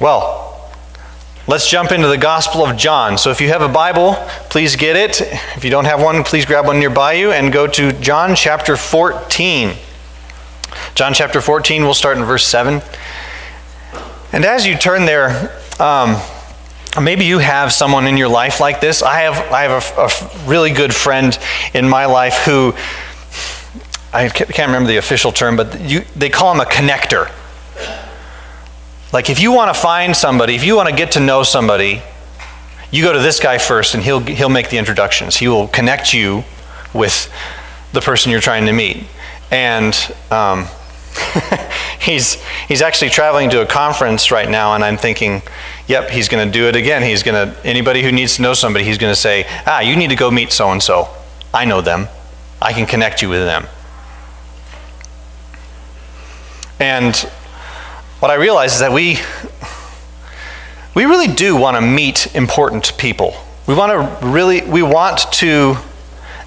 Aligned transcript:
Well, 0.00 0.70
let's 1.48 1.68
jump 1.68 1.90
into 1.90 2.06
the 2.06 2.18
Gospel 2.18 2.64
of 2.64 2.76
John. 2.76 3.18
So 3.18 3.30
if 3.30 3.40
you 3.40 3.48
have 3.48 3.62
a 3.62 3.68
Bible, 3.68 4.14
please 4.48 4.76
get 4.76 4.94
it. 4.94 5.20
If 5.56 5.64
you 5.64 5.70
don't 5.70 5.86
have 5.86 6.00
one, 6.00 6.22
please 6.22 6.46
grab 6.46 6.66
one 6.66 6.78
nearby 6.78 7.14
you 7.14 7.32
and 7.32 7.52
go 7.52 7.66
to 7.66 7.92
John 7.94 8.36
chapter 8.36 8.76
14. 8.76 9.72
John 10.94 11.14
chapter 11.14 11.40
14, 11.40 11.82
we'll 11.82 11.94
start 11.94 12.16
in 12.16 12.22
verse 12.22 12.46
7. 12.46 12.80
And 14.32 14.44
as 14.44 14.64
you 14.64 14.76
turn 14.76 15.04
there, 15.04 15.50
um, 15.80 16.16
maybe 17.02 17.24
you 17.24 17.38
have 17.40 17.72
someone 17.72 18.06
in 18.06 18.16
your 18.16 18.28
life 18.28 18.60
like 18.60 18.80
this. 18.80 19.02
I 19.02 19.22
have, 19.22 19.52
I 19.52 19.62
have 19.62 19.98
a, 19.98 20.02
a 20.02 20.48
really 20.48 20.70
good 20.70 20.94
friend 20.94 21.36
in 21.74 21.88
my 21.88 22.06
life 22.06 22.44
who, 22.44 22.72
I 24.12 24.28
can't 24.28 24.68
remember 24.68 24.86
the 24.86 24.98
official 24.98 25.32
term, 25.32 25.56
but 25.56 25.80
you, 25.80 26.02
they 26.14 26.30
call 26.30 26.54
him 26.54 26.60
a 26.60 26.66
connector. 26.66 27.32
Like 29.12 29.30
if 29.30 29.40
you 29.40 29.52
want 29.52 29.74
to 29.74 29.80
find 29.80 30.16
somebody, 30.16 30.54
if 30.54 30.64
you 30.64 30.76
want 30.76 30.88
to 30.88 30.94
get 30.94 31.12
to 31.12 31.20
know 31.20 31.42
somebody, 31.42 32.02
you 32.90 33.02
go 33.02 33.12
to 33.12 33.18
this 33.18 33.40
guy 33.40 33.58
first 33.58 33.94
and 33.94 34.02
he'll, 34.02 34.20
he'll 34.20 34.48
make 34.48 34.70
the 34.70 34.78
introductions. 34.78 35.36
He 35.36 35.48
will 35.48 35.68
connect 35.68 36.12
you 36.12 36.44
with 36.92 37.32
the 37.92 38.00
person 38.00 38.30
you're 38.30 38.40
trying 38.40 38.66
to 38.66 38.72
meet. 38.72 39.04
And 39.50 39.94
um, 40.30 40.66
he's, 42.00 42.34
he's 42.66 42.82
actually 42.82 43.10
traveling 43.10 43.50
to 43.50 43.62
a 43.62 43.66
conference 43.66 44.30
right 44.30 44.48
now, 44.48 44.74
and 44.74 44.84
I'm 44.84 44.96
thinking, 44.96 45.42
yep, 45.86 46.10
he's 46.10 46.28
going 46.28 46.46
to 46.46 46.52
do 46.52 46.66
it 46.66 46.76
again. 46.76 47.02
He's 47.02 47.22
going 47.22 47.50
to, 47.50 47.66
anybody 47.66 48.02
who 48.02 48.12
needs 48.12 48.36
to 48.36 48.42
know 48.42 48.54
somebody, 48.54 48.84
he's 48.84 48.98
going 48.98 49.12
to 49.12 49.20
say, 49.20 49.46
ah, 49.66 49.80
you 49.80 49.96
need 49.96 50.10
to 50.10 50.16
go 50.16 50.30
meet 50.30 50.52
so 50.52 50.70
and 50.70 50.82
so. 50.82 51.08
I 51.52 51.64
know 51.64 51.80
them. 51.80 52.08
I 52.60 52.72
can 52.72 52.86
connect 52.86 53.22
you 53.22 53.28
with 53.28 53.44
them. 53.44 53.66
And 56.80 57.30
what 58.20 58.30
I 58.30 58.34
realize 58.34 58.74
is 58.74 58.80
that 58.80 58.92
we, 58.92 59.18
we 60.94 61.04
really 61.04 61.32
do 61.32 61.56
want 61.56 61.76
to 61.76 61.80
meet 61.80 62.34
important 62.34 62.96
people. 62.98 63.34
We 63.66 63.74
want 63.74 63.92
to 63.92 64.26
really, 64.26 64.62
we 64.62 64.82
want 64.82 65.30
to 65.34 65.76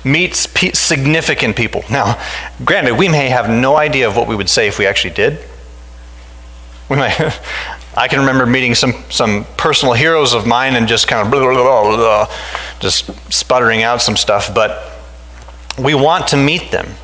meet 0.03 0.35
significant 0.35 1.55
people. 1.55 1.83
Now, 1.89 2.21
granted, 2.65 2.97
we 2.97 3.07
may 3.07 3.29
have 3.29 3.49
no 3.49 3.77
idea 3.77 4.07
of 4.07 4.17
what 4.17 4.27
we 4.27 4.35
would 4.35 4.49
say 4.49 4.67
if 4.67 4.79
we 4.79 4.85
actually 4.85 5.13
did. 5.13 5.39
We 6.89 6.97
might, 6.97 7.17
I 7.95 8.07
can 8.09 8.19
remember 8.19 8.45
meeting 8.45 8.75
some, 8.75 8.93
some 9.09 9.45
personal 9.55 9.93
heroes 9.93 10.33
of 10.33 10.45
mine 10.45 10.75
and 10.75 10.87
just 10.87 11.07
kind 11.07 11.25
of 11.25 11.31
blah, 11.31 11.39
blah, 11.39 11.95
blah, 11.95 12.35
just 12.79 13.11
sputtering 13.31 13.83
out 13.83 14.01
some 14.01 14.17
stuff, 14.17 14.53
but 14.53 14.91
we 15.79 15.93
want 15.93 16.27
to 16.29 16.37
meet 16.37 16.71
them. 16.71 16.95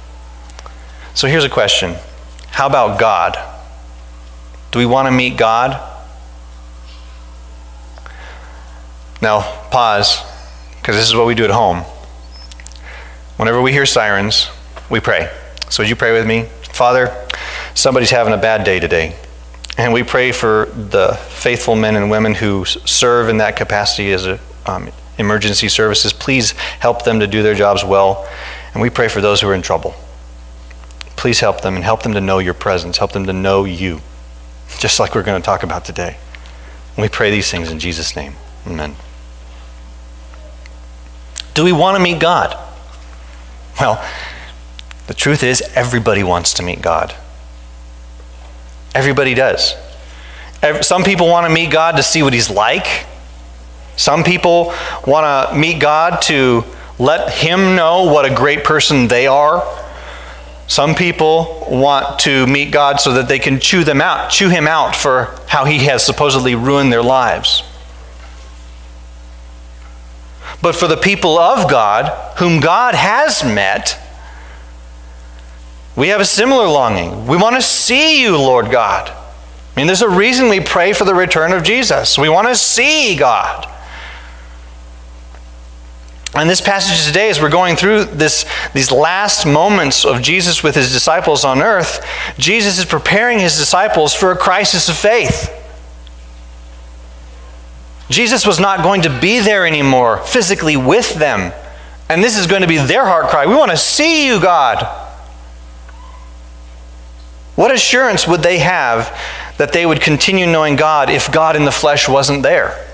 So 1.13 1.27
here's 1.27 1.45
a 1.45 1.49
question 1.49 1.95
How 2.49 2.67
about 2.67 2.99
God? 2.99 3.37
Do 4.71 4.79
we 4.79 4.85
want 4.85 5.07
to 5.07 5.11
meet 5.11 5.37
God? 5.37 5.81
Now, 9.21 9.41
pause, 9.71 10.21
because 10.79 10.95
this 10.95 11.07
is 11.07 11.15
what 11.15 11.25
we 11.25 11.35
do 11.35 11.43
at 11.43 11.49
home. 11.49 11.79
Whenever 13.37 13.61
we 13.61 13.71
hear 13.71 13.85
sirens, 13.85 14.49
we 14.89 14.99
pray. 14.99 15.31
So, 15.69 15.83
would 15.83 15.89
you 15.89 15.95
pray 15.95 16.11
with 16.11 16.27
me? 16.27 16.43
Father, 16.71 17.15
somebody's 17.73 18.11
having 18.11 18.33
a 18.33 18.37
bad 18.37 18.63
day 18.63 18.79
today. 18.79 19.15
And 19.77 19.93
we 19.93 20.03
pray 20.03 20.31
for 20.31 20.65
the 20.65 21.13
faithful 21.29 21.75
men 21.75 21.95
and 21.95 22.09
women 22.09 22.33
who 22.33 22.65
serve 22.65 23.29
in 23.29 23.37
that 23.37 23.55
capacity 23.55 24.11
as 24.11 24.25
a, 24.25 24.39
um, 24.65 24.89
emergency 25.17 25.69
services. 25.69 26.13
Please 26.13 26.51
help 26.79 27.03
them 27.03 27.19
to 27.19 27.27
do 27.27 27.43
their 27.43 27.55
jobs 27.55 27.83
well. 27.83 28.27
And 28.73 28.81
we 28.81 28.89
pray 28.89 29.07
for 29.07 29.21
those 29.21 29.41
who 29.41 29.49
are 29.49 29.53
in 29.53 29.61
trouble. 29.61 29.95
Please 31.15 31.39
help 31.39 31.61
them 31.61 31.75
and 31.75 31.83
help 31.83 32.03
them 32.03 32.13
to 32.13 32.21
know 32.21 32.39
your 32.39 32.53
presence. 32.53 32.97
Help 32.97 33.11
them 33.11 33.25
to 33.25 33.33
know 33.33 33.65
you 33.65 34.01
just 34.77 34.99
like 34.99 35.15
we're 35.15 35.23
going 35.23 35.41
to 35.41 35.45
talk 35.45 35.63
about 35.63 35.85
today. 35.85 36.17
And 36.95 37.01
we 37.03 37.09
pray 37.09 37.31
these 37.31 37.49
things 37.49 37.71
in 37.71 37.79
Jesus' 37.79 38.15
name. 38.15 38.33
Amen. 38.65 38.95
Do 41.53 41.63
we 41.63 41.71
want 41.71 41.97
to 41.97 42.03
meet 42.03 42.19
God? 42.19 42.57
Well, 43.79 44.03
the 45.07 45.13
truth 45.13 45.43
is, 45.43 45.61
everybody 45.73 46.23
wants 46.23 46.53
to 46.55 46.63
meet 46.63 46.81
God. 46.81 47.15
Everybody 48.93 49.33
does. 49.33 49.75
Some 50.81 51.03
people 51.03 51.27
want 51.27 51.47
to 51.47 51.53
meet 51.53 51.71
God 51.71 51.97
to 51.97 52.03
see 52.03 52.23
what 52.23 52.33
He's 52.33 52.49
like. 52.49 53.05
Some 53.95 54.23
people 54.23 54.73
want 55.05 55.51
to 55.51 55.57
meet 55.57 55.79
God 55.79 56.21
to 56.23 56.63
let 56.99 57.31
Him 57.31 57.75
know 57.75 58.03
what 58.03 58.25
a 58.25 58.33
great 58.33 58.63
person 58.63 59.07
they 59.07 59.27
are. 59.27 59.63
Some 60.67 60.95
people 60.95 61.65
want 61.69 62.19
to 62.19 62.45
meet 62.45 62.71
God 62.71 62.99
so 62.99 63.13
that 63.13 63.29
they 63.29 63.39
can 63.39 63.59
chew 63.59 63.85
them 63.85 64.01
out, 64.01 64.29
chew 64.29 64.49
him 64.49 64.67
out 64.67 64.95
for 64.95 65.35
how 65.47 65.63
he 65.63 65.79
has 65.85 66.05
supposedly 66.05 66.55
ruined 66.55 66.91
their 66.91 67.01
lives. 67.01 67.63
But 70.61 70.75
for 70.75 70.87
the 70.87 70.97
people 70.97 71.37
of 71.37 71.69
God, 71.69 72.37
whom 72.39 72.59
God 72.59 72.95
has 72.95 73.43
met, 73.43 73.97
we 75.95 76.09
have 76.09 76.19
a 76.19 76.25
similar 76.25 76.67
longing. 76.67 77.27
We 77.27 77.37
want 77.37 77.55
to 77.55 77.61
see 77.61 78.21
you, 78.21 78.37
Lord 78.37 78.69
God. 78.69 79.09
I 79.09 79.79
mean, 79.79 79.87
there's 79.87 80.01
a 80.01 80.09
reason 80.09 80.49
we 80.49 80.59
pray 80.59 80.93
for 80.93 81.05
the 81.05 81.15
return 81.15 81.53
of 81.53 81.63
Jesus. 81.63 82.17
We 82.17 82.29
want 82.29 82.47
to 82.47 82.55
see 82.55 83.15
God. 83.15 83.71
And 86.35 86.49
this 86.49 86.61
passage 86.61 87.07
today, 87.07 87.29
as 87.29 87.41
we're 87.41 87.49
going 87.49 87.75
through 87.75 88.05
this, 88.05 88.45
these 88.73 88.91
last 88.91 89.45
moments 89.45 90.05
of 90.05 90.21
Jesus 90.21 90.61
with 90.61 90.75
his 90.75 90.91
disciples 90.91 91.45
on 91.45 91.61
earth, 91.61 92.05
Jesus 92.37 92.77
is 92.77 92.85
preparing 92.85 93.39
his 93.39 93.57
disciples 93.57 94.13
for 94.13 94.31
a 94.31 94.37
crisis 94.37 94.89
of 94.89 94.97
faith. 94.97 95.53
Jesus 98.09 98.45
was 98.45 98.59
not 98.59 98.83
going 98.83 99.01
to 99.03 99.19
be 99.19 99.39
there 99.39 99.65
anymore 99.65 100.17
physically 100.19 100.77
with 100.77 101.15
them. 101.15 101.53
And 102.09 102.23
this 102.23 102.37
is 102.37 102.47
going 102.47 102.61
to 102.61 102.67
be 102.67 102.77
their 102.77 103.05
heart 103.05 103.27
cry. 103.27 103.45
We 103.45 103.55
want 103.55 103.71
to 103.71 103.77
see 103.77 104.27
you, 104.27 104.39
God. 104.39 104.85
What 107.55 107.73
assurance 107.73 108.27
would 108.27 108.43
they 108.43 108.59
have 108.59 109.17
that 109.57 109.73
they 109.73 109.85
would 109.85 109.99
continue 109.99 110.45
knowing 110.45 110.75
God 110.75 111.09
if 111.09 111.31
God 111.31 111.55
in 111.55 111.65
the 111.65 111.71
flesh 111.71 112.07
wasn't 112.07 112.43
there? 112.43 112.86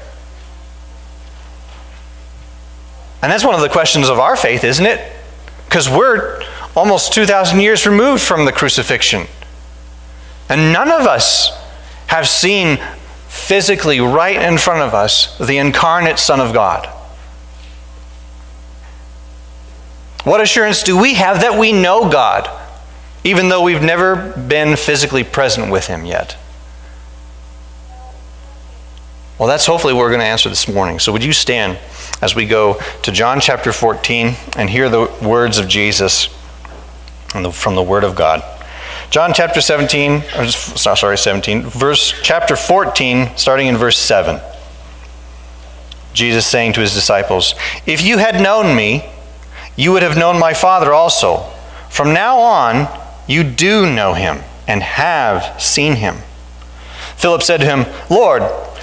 And 3.23 3.31
that's 3.31 3.45
one 3.45 3.55
of 3.55 3.61
the 3.61 3.69
questions 3.69 4.09
of 4.09 4.19
our 4.19 4.35
faith, 4.35 4.65
isn't 4.65 4.85
it? 4.85 4.99
Because 5.65 5.89
we're 5.89 6.43
almost 6.75 7.13
2,000 7.13 7.61
years 7.61 7.87
removed 7.87 8.21
from 8.21 8.43
the 8.43 8.51
crucifixion. 8.51 9.27
And 10.49 10.73
none 10.73 10.91
of 10.91 11.07
us 11.07 11.57
have 12.07 12.27
seen 12.27 12.79
physically 13.29 14.01
right 14.01 14.35
in 14.35 14.57
front 14.57 14.81
of 14.81 14.93
us 14.93 15.37
the 15.37 15.57
incarnate 15.57 16.19
Son 16.19 16.41
of 16.41 16.53
God. 16.53 16.85
What 20.25 20.41
assurance 20.41 20.83
do 20.83 20.99
we 20.99 21.13
have 21.13 21.39
that 21.41 21.57
we 21.57 21.71
know 21.71 22.09
God, 22.09 22.49
even 23.23 23.47
though 23.47 23.63
we've 23.63 23.81
never 23.81 24.33
been 24.33 24.75
physically 24.75 25.23
present 25.23 25.71
with 25.71 25.87
Him 25.87 26.05
yet? 26.05 26.35
Well, 29.39 29.47
that's 29.47 29.65
hopefully 29.65 29.93
what 29.93 30.01
we're 30.01 30.09
going 30.09 30.19
to 30.19 30.25
answer 30.25 30.49
this 30.49 30.67
morning. 30.67 30.99
So, 30.99 31.11
would 31.11 31.23
you 31.23 31.33
stand? 31.33 31.77
as 32.23 32.35
we 32.35 32.45
go 32.45 32.79
to 33.01 33.11
John 33.11 33.41
chapter 33.41 33.73
14 33.73 34.35
and 34.55 34.69
hear 34.69 34.87
the 34.87 35.11
words 35.21 35.57
of 35.57 35.67
Jesus 35.67 36.27
from 37.51 37.75
the 37.75 37.83
Word 37.83 38.05
of 38.05 38.15
God. 38.15 38.41
John 39.09 39.33
chapter 39.33 39.59
17, 39.59 40.23
or 40.37 40.47
sorry, 40.47 41.17
17, 41.17 41.63
verse 41.63 42.13
chapter 42.23 42.55
14, 42.55 43.35
starting 43.35 43.67
in 43.67 43.75
verse 43.75 43.99
7. 43.99 44.39
Jesus 46.13 46.47
saying 46.47 46.73
to 46.73 46.79
his 46.79 46.93
disciples, 46.93 47.55
If 47.85 48.01
you 48.01 48.19
had 48.19 48.41
known 48.41 48.73
me, 48.73 49.11
you 49.75 49.91
would 49.91 50.03
have 50.03 50.17
known 50.17 50.39
my 50.39 50.53
Father 50.53 50.93
also. 50.93 51.49
From 51.89 52.13
now 52.13 52.37
on, 52.37 52.87
you 53.27 53.43
do 53.43 53.91
know 53.91 54.13
him 54.13 54.39
and 54.65 54.81
have 54.81 55.61
seen 55.61 55.95
him. 55.95 56.17
Philip 57.17 57.43
said 57.43 57.57
to 57.57 57.65
him, 57.65 57.85
Lord, 58.09 58.43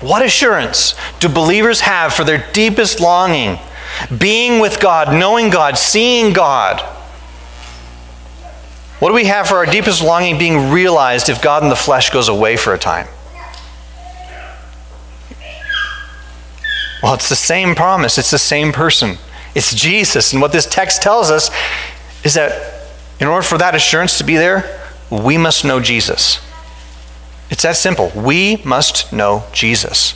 What 0.00 0.24
assurance 0.24 0.94
do 1.18 1.28
believers 1.28 1.80
have 1.80 2.14
for 2.14 2.24
their 2.24 2.46
deepest 2.52 3.00
longing? 3.00 3.58
Being 4.16 4.60
with 4.60 4.80
God, 4.80 5.12
knowing 5.12 5.50
God, 5.50 5.76
seeing 5.76 6.32
God. 6.32 6.80
What 9.00 9.08
do 9.08 9.14
we 9.14 9.24
have 9.24 9.48
for 9.48 9.56
our 9.56 9.66
deepest 9.66 10.02
longing 10.02 10.38
being 10.38 10.70
realized 10.70 11.28
if 11.28 11.42
God 11.42 11.62
in 11.62 11.68
the 11.68 11.76
flesh 11.76 12.10
goes 12.10 12.28
away 12.28 12.56
for 12.56 12.74
a 12.74 12.78
time? 12.78 13.06
Well, 17.02 17.14
it's 17.14 17.28
the 17.28 17.36
same 17.36 17.74
promise, 17.74 18.18
it's 18.18 18.30
the 18.30 18.38
same 18.38 18.72
person. 18.72 19.18
It's 19.54 19.74
Jesus. 19.74 20.32
And 20.32 20.42
what 20.42 20.52
this 20.52 20.66
text 20.66 21.00
tells 21.02 21.30
us 21.30 21.50
is 22.24 22.34
that 22.34 22.90
in 23.20 23.26
order 23.26 23.42
for 23.42 23.58
that 23.58 23.74
assurance 23.74 24.18
to 24.18 24.24
be 24.24 24.36
there, 24.36 24.88
we 25.10 25.38
must 25.38 25.64
know 25.64 25.80
Jesus. 25.80 26.40
It's 27.50 27.62
that 27.62 27.76
simple. 27.76 28.12
We 28.14 28.56
must 28.64 29.12
know 29.12 29.44
Jesus. 29.52 30.14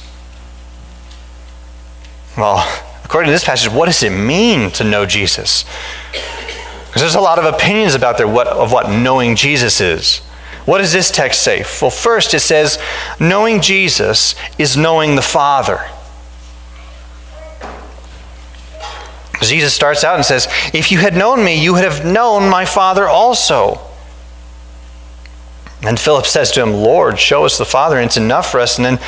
Well, 2.37 2.67
according 3.05 3.29
to 3.29 3.32
this 3.32 3.44
passage, 3.44 3.70
what 3.73 3.87
does 3.87 4.02
it 4.02 4.11
mean 4.11 4.70
to 4.73 4.84
know 4.84 5.06
Jesus? 5.06 5.64
Because 6.12 7.02
there's 7.02 7.14
a 7.14 7.20
lot 7.20 7.38
of 7.38 7.44
opinions 7.44 7.94
about 7.94 8.19
there 8.19 8.29
what, 8.29 8.46
of 8.46 8.73
what 8.73 8.90
knowing 8.90 9.37
Jesus 9.37 9.81
is. 9.81 10.19
What 10.64 10.79
does 10.79 10.93
this 10.93 11.11
text 11.11 11.43
say? 11.43 11.64
Well, 11.81 11.90
first 11.90 12.34
it 12.34 12.40
says, 12.40 12.79
knowing 13.19 13.61
Jesus 13.61 14.34
is 14.58 14.76
knowing 14.76 15.17
the 15.17 15.23
Father. 15.23 15.81
Jesus 19.40 19.75
starts 19.75 20.05
out 20.05 20.17
and 20.17 20.25
says, 20.25 20.46
If 20.73 20.93
you 20.93 20.99
had 20.99 21.17
known 21.17 21.44
me, 21.44 21.61
you 21.61 21.73
would 21.73 21.84
have 21.84 22.05
known 22.05 22.49
my 22.49 22.64
Father 22.64 23.08
also. 23.08 23.81
And 25.82 25.99
Philip 25.99 26.26
says 26.26 26.52
to 26.52 26.62
him, 26.62 26.73
Lord, 26.73 27.19
show 27.19 27.44
us 27.44 27.58
the 27.58 27.64
Father, 27.64 27.96
and 27.96 28.06
it's 28.06 28.17
enough 28.17 28.50
for 28.50 28.61
us. 28.61 28.79
And 28.79 28.84
then 28.84 29.00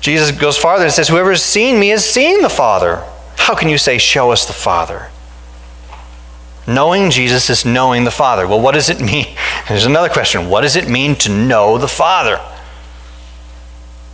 Jesus 0.00 0.30
goes 0.32 0.56
farther 0.56 0.84
and 0.84 0.92
says, 0.92 1.08
Whoever 1.08 1.30
has 1.30 1.42
seen 1.42 1.80
me 1.80 1.88
has 1.88 2.04
seen 2.04 2.42
the 2.42 2.50
Father. 2.50 3.04
How 3.36 3.54
can 3.54 3.68
you 3.68 3.78
say, 3.78 3.98
Show 3.98 4.30
us 4.30 4.46
the 4.46 4.52
Father? 4.52 5.10
Knowing 6.66 7.10
Jesus 7.10 7.48
is 7.48 7.64
knowing 7.64 8.04
the 8.04 8.10
Father. 8.10 8.46
Well, 8.46 8.60
what 8.60 8.74
does 8.74 8.90
it 8.90 9.00
mean? 9.00 9.26
There's 9.68 9.86
another 9.86 10.10
question. 10.10 10.48
What 10.48 10.60
does 10.60 10.76
it 10.76 10.88
mean 10.88 11.16
to 11.16 11.30
know 11.30 11.78
the 11.78 11.88
Father? 11.88 12.38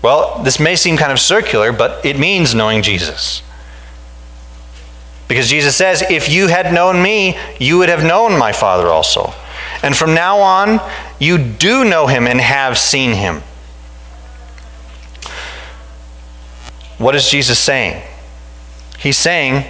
Well, 0.00 0.42
this 0.44 0.60
may 0.60 0.76
seem 0.76 0.96
kind 0.96 1.10
of 1.10 1.18
circular, 1.18 1.72
but 1.72 2.04
it 2.04 2.18
means 2.18 2.54
knowing 2.54 2.82
Jesus. 2.82 3.42
Because 5.26 5.48
Jesus 5.48 5.74
says, 5.74 6.02
If 6.08 6.28
you 6.28 6.46
had 6.46 6.72
known 6.72 7.02
me, 7.02 7.36
you 7.58 7.78
would 7.78 7.88
have 7.88 8.04
known 8.04 8.38
my 8.38 8.52
Father 8.52 8.86
also. 8.86 9.34
And 9.82 9.96
from 9.96 10.14
now 10.14 10.38
on, 10.38 10.80
you 11.18 11.38
do 11.38 11.84
know 11.84 12.06
him 12.06 12.26
and 12.26 12.40
have 12.40 12.78
seen 12.78 13.12
him. 13.12 13.42
What 16.98 17.14
is 17.14 17.28
Jesus 17.28 17.58
saying? 17.58 18.02
He's 18.98 19.18
saying, 19.18 19.64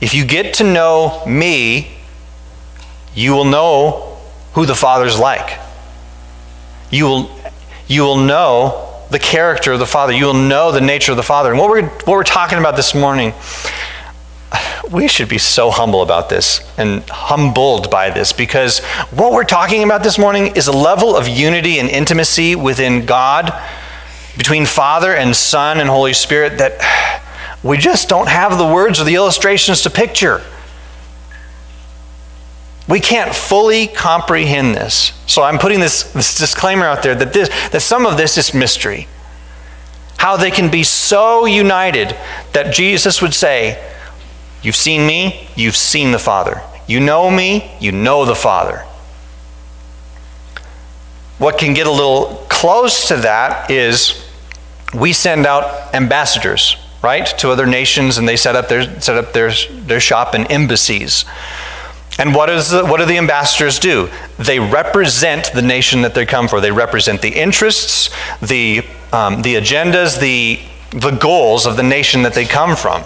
if 0.00 0.14
you 0.14 0.24
get 0.24 0.54
to 0.54 0.64
know 0.64 1.22
me, 1.26 1.98
you 3.14 3.32
will 3.32 3.44
know 3.44 4.18
who 4.54 4.66
the 4.66 4.74
Father's 4.74 5.18
like. 5.18 5.58
You 6.90 7.04
will, 7.04 7.30
you 7.86 8.02
will 8.02 8.16
know 8.16 9.04
the 9.10 9.18
character 9.18 9.72
of 9.72 9.78
the 9.78 9.86
Father. 9.86 10.12
You 10.12 10.26
will 10.26 10.34
know 10.34 10.72
the 10.72 10.80
nature 10.80 11.12
of 11.12 11.16
the 11.16 11.22
Father. 11.22 11.50
And 11.50 11.58
what 11.58 11.70
we're, 11.70 11.86
what 11.86 12.08
we're 12.08 12.24
talking 12.24 12.58
about 12.58 12.76
this 12.76 12.94
morning 12.94 13.34
we 14.90 15.08
should 15.08 15.28
be 15.28 15.38
so 15.38 15.70
humble 15.70 16.02
about 16.02 16.28
this 16.28 16.60
and 16.78 17.02
humbled 17.08 17.90
by 17.90 18.10
this 18.10 18.32
because 18.32 18.78
what 19.10 19.32
we're 19.32 19.44
talking 19.44 19.82
about 19.82 20.02
this 20.02 20.18
morning 20.18 20.54
is 20.56 20.68
a 20.68 20.72
level 20.72 21.16
of 21.16 21.26
unity 21.26 21.78
and 21.78 21.88
intimacy 21.88 22.54
within 22.54 23.04
God, 23.04 23.52
between 24.36 24.64
Father 24.64 25.14
and 25.14 25.34
Son 25.34 25.80
and 25.80 25.88
Holy 25.88 26.12
Spirit, 26.12 26.58
that 26.58 26.78
we 27.62 27.78
just 27.78 28.08
don't 28.08 28.28
have 28.28 28.58
the 28.58 28.66
words 28.66 29.00
or 29.00 29.04
the 29.04 29.16
illustrations 29.16 29.82
to 29.82 29.90
picture. 29.90 30.42
We 32.88 33.00
can't 33.00 33.34
fully 33.34 33.88
comprehend 33.88 34.76
this. 34.76 35.12
So 35.26 35.42
I'm 35.42 35.58
putting 35.58 35.80
this, 35.80 36.04
this 36.12 36.38
disclaimer 36.38 36.84
out 36.84 37.02
there 37.02 37.16
that, 37.16 37.32
this, 37.32 37.48
that 37.70 37.82
some 37.82 38.06
of 38.06 38.16
this 38.16 38.38
is 38.38 38.54
mystery. 38.54 39.08
How 40.18 40.36
they 40.36 40.52
can 40.52 40.70
be 40.70 40.84
so 40.84 41.44
united 41.44 42.16
that 42.52 42.72
Jesus 42.72 43.20
would 43.20 43.34
say, 43.34 43.94
You've 44.62 44.76
seen 44.76 45.06
me, 45.06 45.48
you've 45.54 45.76
seen 45.76 46.12
the 46.12 46.18
Father. 46.18 46.62
You 46.86 47.00
know 47.00 47.30
me, 47.30 47.70
you 47.80 47.92
know 47.92 48.24
the 48.24 48.34
Father. 48.34 48.84
What 51.38 51.58
can 51.58 51.74
get 51.74 51.86
a 51.86 51.90
little 51.90 52.46
close 52.48 53.08
to 53.08 53.16
that 53.16 53.70
is 53.70 54.24
we 54.94 55.12
send 55.12 55.46
out 55.46 55.94
ambassadors, 55.94 56.76
right, 57.02 57.26
to 57.38 57.50
other 57.50 57.66
nations, 57.66 58.18
and 58.18 58.26
they 58.26 58.36
set 58.36 58.56
up 58.56 58.68
their, 58.68 59.00
set 59.00 59.16
up 59.16 59.32
their, 59.32 59.52
their 59.70 60.00
shop 60.00 60.34
in 60.34 60.46
embassies. 60.46 61.24
And 62.18 62.34
what, 62.34 62.48
is 62.48 62.70
the, 62.70 62.84
what 62.84 62.98
do 62.98 63.04
the 63.04 63.18
ambassadors 63.18 63.78
do? 63.78 64.08
They 64.38 64.58
represent 64.58 65.52
the 65.52 65.60
nation 65.60 66.02
that 66.02 66.14
they 66.14 66.24
come 66.24 66.48
for. 66.48 66.62
They 66.62 66.72
represent 66.72 67.20
the 67.20 67.28
interests, 67.28 68.08
the, 68.40 68.86
um, 69.12 69.42
the 69.42 69.56
agendas, 69.56 70.18
the, 70.18 70.60
the 70.98 71.10
goals 71.10 71.66
of 71.66 71.76
the 71.76 71.82
nation 71.82 72.22
that 72.22 72.32
they 72.32 72.46
come 72.46 72.74
from. 72.74 73.04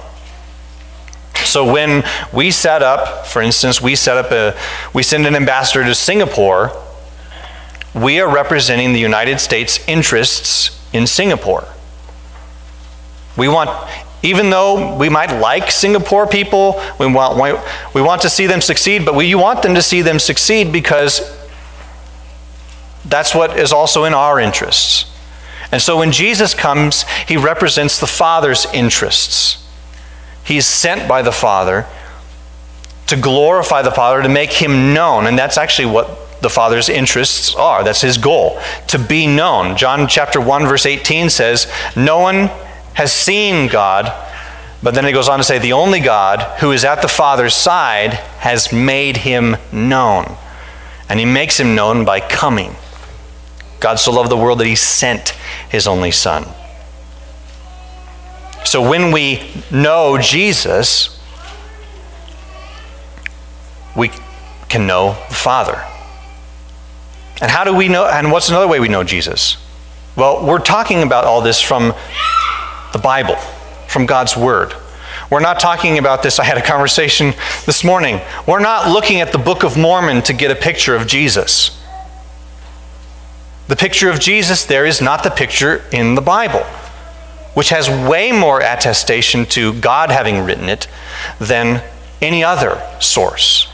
So 1.44 1.70
when 1.70 2.04
we 2.32 2.50
set 2.50 2.82
up, 2.82 3.26
for 3.26 3.42
instance, 3.42 3.80
we 3.80 3.96
set 3.96 4.16
up 4.16 4.30
a, 4.30 4.58
we 4.94 5.02
send 5.02 5.26
an 5.26 5.34
ambassador 5.34 5.84
to 5.84 5.94
Singapore, 5.94 6.72
we 7.94 8.20
are 8.20 8.32
representing 8.32 8.92
the 8.92 9.00
United 9.00 9.40
States 9.40 9.86
interests 9.88 10.80
in 10.92 11.06
Singapore. 11.06 11.66
We 13.36 13.48
want, 13.48 13.70
even 14.22 14.50
though 14.50 14.96
we 14.96 15.08
might 15.08 15.40
like 15.40 15.70
Singapore 15.70 16.26
people, 16.26 16.80
we 16.98 17.06
want, 17.06 17.38
we 17.94 18.02
want 18.02 18.22
to 18.22 18.30
see 18.30 18.46
them 18.46 18.60
succeed, 18.60 19.04
but 19.04 19.14
we 19.14 19.34
want 19.34 19.62
them 19.62 19.74
to 19.74 19.82
see 19.82 20.02
them 20.02 20.18
succeed 20.18 20.72
because 20.72 21.20
that's 23.04 23.34
what 23.34 23.58
is 23.58 23.72
also 23.72 24.04
in 24.04 24.14
our 24.14 24.38
interests. 24.38 25.06
And 25.72 25.80
so 25.80 25.98
when 25.98 26.12
Jesus 26.12 26.54
comes, 26.54 27.04
he 27.26 27.36
represents 27.36 27.98
the 27.98 28.06
Father's 28.06 28.66
interests. 28.72 29.56
He's 30.50 30.66
sent 30.66 31.08
by 31.08 31.22
the 31.22 31.30
Father 31.30 31.86
to 33.06 33.14
glorify 33.14 33.82
the 33.82 33.92
Father, 33.92 34.20
to 34.20 34.28
make 34.28 34.50
him 34.50 34.92
known. 34.92 35.28
And 35.28 35.38
that's 35.38 35.56
actually 35.56 35.86
what 35.86 36.42
the 36.42 36.50
Father's 36.50 36.88
interests 36.88 37.54
are. 37.54 37.84
That's 37.84 38.00
his 38.00 38.18
goal, 38.18 38.60
to 38.88 38.98
be 38.98 39.28
known. 39.28 39.76
John 39.76 40.08
chapter 40.08 40.40
1, 40.40 40.66
verse 40.66 40.86
18 40.86 41.30
says, 41.30 41.72
No 41.94 42.18
one 42.18 42.50
has 42.94 43.12
seen 43.12 43.68
God, 43.68 44.12
but 44.82 44.94
then 44.94 45.04
it 45.04 45.12
goes 45.12 45.28
on 45.28 45.38
to 45.38 45.44
say, 45.44 45.60
The 45.60 45.72
only 45.72 46.00
God 46.00 46.40
who 46.58 46.72
is 46.72 46.84
at 46.84 47.00
the 47.00 47.06
Father's 47.06 47.54
side 47.54 48.14
has 48.40 48.72
made 48.72 49.18
him 49.18 49.56
known. 49.70 50.36
And 51.08 51.20
he 51.20 51.26
makes 51.26 51.60
him 51.60 51.76
known 51.76 52.04
by 52.04 52.18
coming. 52.18 52.74
God 53.78 54.00
so 54.00 54.10
loved 54.10 54.32
the 54.32 54.36
world 54.36 54.58
that 54.58 54.66
he 54.66 54.74
sent 54.74 55.28
his 55.68 55.86
only 55.86 56.10
Son. 56.10 56.44
So 58.64 58.88
when 58.88 59.10
we 59.10 59.50
know 59.70 60.18
Jesus, 60.18 61.18
we 63.96 64.10
can 64.68 64.86
know 64.86 65.16
the 65.28 65.34
Father. 65.34 65.84
And 67.40 67.50
how 67.50 67.64
do 67.64 67.74
we 67.74 67.88
know? 67.88 68.06
And 68.06 68.30
what's 68.30 68.48
another 68.48 68.68
way 68.68 68.80
we 68.80 68.88
know 68.88 69.02
Jesus? 69.02 69.56
Well, 70.14 70.44
we're 70.46 70.58
talking 70.58 71.02
about 71.02 71.24
all 71.24 71.40
this 71.40 71.60
from 71.60 71.94
the 72.92 72.98
Bible, 72.98 73.36
from 73.88 74.06
God's 74.06 74.36
Word. 74.36 74.74
We're 75.30 75.40
not 75.40 75.60
talking 75.60 75.98
about 75.98 76.22
this. 76.22 76.38
I 76.38 76.44
had 76.44 76.58
a 76.58 76.62
conversation 76.62 77.34
this 77.64 77.82
morning. 77.84 78.20
We're 78.46 78.60
not 78.60 78.90
looking 78.90 79.20
at 79.20 79.32
the 79.32 79.38
Book 79.38 79.62
of 79.62 79.76
Mormon 79.76 80.22
to 80.22 80.32
get 80.32 80.50
a 80.50 80.56
picture 80.56 80.94
of 80.94 81.06
Jesus. 81.06 81.80
The 83.68 83.76
picture 83.76 84.10
of 84.10 84.18
Jesus 84.18 84.64
there 84.64 84.84
is 84.84 85.00
not 85.00 85.22
the 85.22 85.30
picture 85.30 85.84
in 85.92 86.16
the 86.16 86.20
Bible 86.20 86.66
which 87.54 87.70
has 87.70 87.88
way 87.88 88.32
more 88.32 88.60
attestation 88.60 89.44
to 89.46 89.72
God 89.80 90.10
having 90.10 90.44
written 90.44 90.68
it 90.68 90.86
than 91.38 91.82
any 92.20 92.44
other 92.44 92.82
source. 93.00 93.68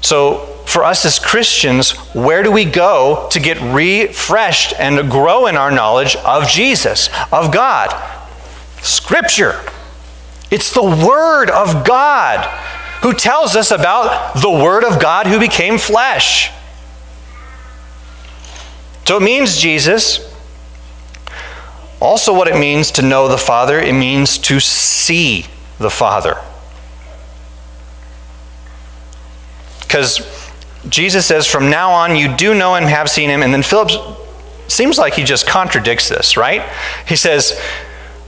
So, 0.00 0.46
for 0.66 0.84
us 0.84 1.04
as 1.04 1.18
Christians, 1.18 1.90
where 2.14 2.42
do 2.42 2.50
we 2.50 2.64
go 2.64 3.28
to 3.30 3.40
get 3.40 3.60
refreshed 3.60 4.74
and 4.78 4.96
to 4.96 5.02
grow 5.02 5.46
in 5.46 5.56
our 5.56 5.70
knowledge 5.70 6.16
of 6.16 6.48
Jesus, 6.48 7.08
of 7.32 7.52
God? 7.52 7.90
Scripture. 8.80 9.60
It's 10.50 10.72
the 10.72 10.82
Word 10.82 11.50
of 11.50 11.84
God 11.84 12.44
who 13.02 13.12
tells 13.12 13.56
us 13.56 13.70
about 13.70 14.40
the 14.40 14.50
Word 14.50 14.84
of 14.84 15.00
God 15.00 15.26
who 15.26 15.40
became 15.40 15.78
flesh. 15.78 16.50
So 19.04 19.16
it 19.16 19.22
means 19.22 19.58
Jesus 19.58 20.31
also, 22.02 22.34
what 22.34 22.48
it 22.48 22.58
means 22.58 22.90
to 22.90 23.00
know 23.00 23.28
the 23.28 23.38
Father, 23.38 23.78
it 23.78 23.92
means 23.92 24.36
to 24.36 24.58
see 24.58 25.46
the 25.78 25.88
Father. 25.88 26.36
Because 29.82 30.50
Jesus 30.88 31.24
says, 31.26 31.46
From 31.46 31.70
now 31.70 31.92
on, 31.92 32.16
you 32.16 32.36
do 32.36 32.54
know 32.54 32.74
and 32.74 32.86
have 32.86 33.08
seen 33.08 33.30
him. 33.30 33.40
And 33.40 33.54
then 33.54 33.62
Philip 33.62 34.18
seems 34.66 34.98
like 34.98 35.14
he 35.14 35.22
just 35.22 35.46
contradicts 35.46 36.08
this, 36.08 36.36
right? 36.36 36.62
He 37.06 37.14
says, 37.14 37.60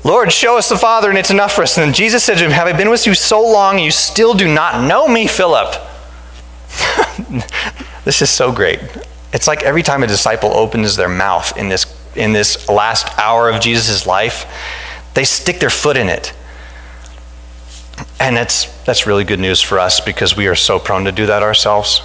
Lord, 0.04 0.30
show 0.30 0.56
us 0.56 0.68
the 0.68 0.78
Father, 0.78 1.08
and 1.08 1.18
it's 1.18 1.32
enough 1.32 1.52
for 1.52 1.62
us. 1.62 1.76
And 1.76 1.88
then 1.88 1.94
Jesus 1.94 2.22
said 2.22 2.38
to 2.38 2.44
him, 2.44 2.52
Have 2.52 2.68
I 2.68 2.74
been 2.74 2.90
with 2.90 3.08
you 3.08 3.14
so 3.14 3.42
long, 3.42 3.76
and 3.76 3.84
you 3.84 3.90
still 3.90 4.34
do 4.34 4.46
not 4.46 4.86
know 4.86 5.08
me, 5.08 5.26
Philip? 5.26 5.74
this 8.04 8.22
is 8.22 8.30
so 8.30 8.52
great. 8.52 8.78
It's 9.32 9.48
like 9.48 9.64
every 9.64 9.82
time 9.82 10.04
a 10.04 10.06
disciple 10.06 10.52
opens 10.52 10.94
their 10.94 11.08
mouth 11.08 11.56
in 11.56 11.70
this 11.70 11.84
in 12.16 12.32
this 12.32 12.68
last 12.68 13.18
hour 13.18 13.50
of 13.50 13.60
Jesus' 13.60 14.06
life, 14.06 14.46
they 15.14 15.24
stick 15.24 15.60
their 15.60 15.70
foot 15.70 15.96
in 15.96 16.08
it. 16.08 16.32
And 18.18 18.36
that's, 18.36 18.66
that's 18.84 19.06
really 19.06 19.24
good 19.24 19.40
news 19.40 19.60
for 19.60 19.78
us 19.78 20.00
because 20.00 20.36
we 20.36 20.46
are 20.48 20.54
so 20.54 20.78
prone 20.78 21.04
to 21.04 21.12
do 21.12 21.26
that 21.26 21.42
ourselves. 21.42 22.02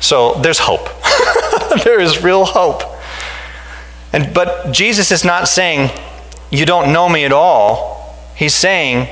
So 0.00 0.34
there's 0.34 0.58
hope. 0.58 0.88
there 1.84 2.00
is 2.00 2.22
real 2.22 2.44
hope. 2.44 2.82
And, 4.12 4.32
but 4.32 4.72
Jesus 4.72 5.10
is 5.10 5.24
not 5.24 5.48
saying, 5.48 5.90
You 6.50 6.64
don't 6.64 6.92
know 6.92 7.08
me 7.08 7.24
at 7.24 7.32
all. 7.32 8.14
He's 8.36 8.54
saying, 8.54 9.08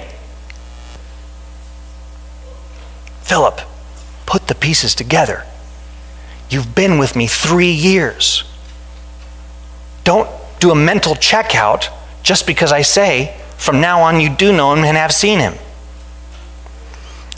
Philip, 3.23 3.61
put 4.27 4.47
the 4.47 4.55
pieces 4.55 4.95
together. 4.95 5.45
You've 6.51 6.75
been 6.75 6.99
with 6.99 7.17
me 7.17 7.27
three 7.27 7.73
years. 7.73 8.45
Don't 10.05 10.29
do 10.61 10.71
a 10.71 10.75
mental 10.75 11.15
checkout 11.15 11.89
just 12.23 12.47
because 12.47 12.73
I 12.73 12.83
say, 12.83 13.39
from 13.57 13.81
now 13.81 14.03
on, 14.03 14.21
you 14.21 14.29
do 14.29 14.53
know 14.53 14.73
him 14.73 14.85
and 14.85 14.97
have 14.97 15.13
seen 15.13 15.39
him. 15.39 15.55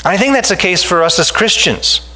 I 0.04 0.16
think 0.16 0.34
that's 0.34 0.48
the 0.48 0.56
case 0.56 0.82
for 0.82 1.02
us 1.02 1.18
as 1.18 1.30
Christians. 1.30 2.08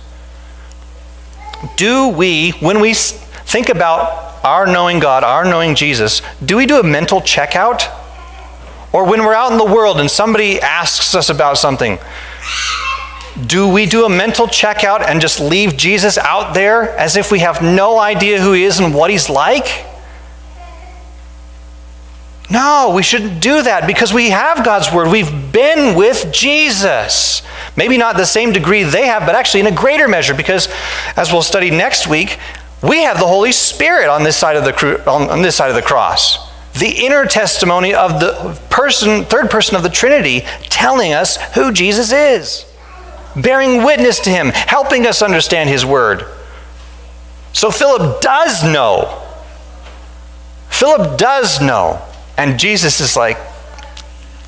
Do 1.77 2.09
we, 2.09 2.53
when 2.53 2.81
we 2.81 2.95
think 2.95 3.69
about 3.69 4.45
our 4.45 4.67
knowing 4.67 5.01
God, 5.01 5.25
our 5.25 5.45
knowing 5.45 5.75
Jesus, 5.75 6.23
do 6.45 6.57
we 6.57 6.67
do 6.67 6.79
a 6.79 6.83
mental 6.83 7.21
checkout? 7.21 7.91
Or 8.93 9.05
when 9.05 9.25
we're 9.25 9.35
out 9.35 9.53
in 9.53 9.59
the 9.59 9.65
world 9.65 10.01
and 10.01 10.11
somebody 10.11 10.61
asks 10.61 11.15
us 11.15 11.29
about 11.29 11.59
something, 11.59 11.99
do 13.47 13.69
we 13.69 13.87
do 13.87 14.05
a 14.05 14.09
mental 14.09 14.47
checkout 14.47 15.07
and 15.07 15.21
just 15.21 15.41
leave 15.41 15.77
Jesus 15.77 16.19
out 16.19 16.55
there 16.55 16.91
as 16.99 17.17
if 17.17 17.31
we 17.33 17.41
have 17.41 17.63
no 17.63 17.99
idea 17.99 18.41
who 18.41 18.53
he 18.53 18.65
is 18.65 18.81
and 18.81 18.95
what 18.95 19.11
he's 19.11 19.29
like? 19.29 19.87
No, 22.51 22.93
we 22.95 23.05
shouldn't 23.05 23.41
do 23.41 23.63
that 23.63 23.87
because 23.87 24.13
we 24.13 24.31
have 24.31 24.65
God's 24.65 24.93
word. 24.93 25.09
We've 25.09 25.53
been 25.53 25.97
with 25.97 26.33
Jesus. 26.33 27.43
Maybe 27.77 27.97
not 27.97 28.17
the 28.17 28.27
same 28.27 28.53
degree 28.53 28.83
they 28.83 29.07
have, 29.07 29.25
but 29.25 29.37
actually 29.37 29.61
in 29.61 29.69
a 29.69 29.75
greater 29.75 30.09
measure 30.09 30.35
because, 30.35 30.69
as 31.17 31.33
we'll 31.33 31.43
study 31.43 31.71
next 31.71 32.09
week, 32.09 32.39
we 32.83 33.03
have 33.03 33.21
the 33.21 33.27
Holy 33.27 33.53
Spirit 33.53 34.09
on 34.09 34.25
this 34.25 34.37
side 34.37 34.57
of 34.57 34.65
the, 34.65 35.09
on 35.09 35.43
this 35.43 35.55
side 35.55 35.69
of 35.69 35.77
the 35.77 35.83
cross. 35.83 36.51
The 36.75 37.07
inner 37.07 37.25
testimony 37.25 37.95
of 37.95 38.19
the 38.19 38.59
person, 38.69 39.25
third 39.25 39.49
person 39.51 39.77
of 39.77 39.85
the 39.85 39.89
Trinity 39.89 40.41
telling 40.63 41.13
us 41.13 41.37
who 41.55 41.73
Jesus 41.73 42.11
is, 42.11 42.67
bearing 43.37 43.85
witness 43.85 44.19
to 44.21 44.31
him, 44.31 44.49
helping 44.49 45.07
us 45.07 45.23
understand 45.23 45.69
his 45.69 45.87
word. 45.87 46.25
So 47.53 47.71
Philip 47.71 48.21
does 48.21 48.65
know. 48.65 49.23
Philip 50.69 51.19
does 51.19 51.61
know. 51.61 52.03
And 52.41 52.59
Jesus 52.59 53.03
is 53.03 53.17
like, 53.17 53.37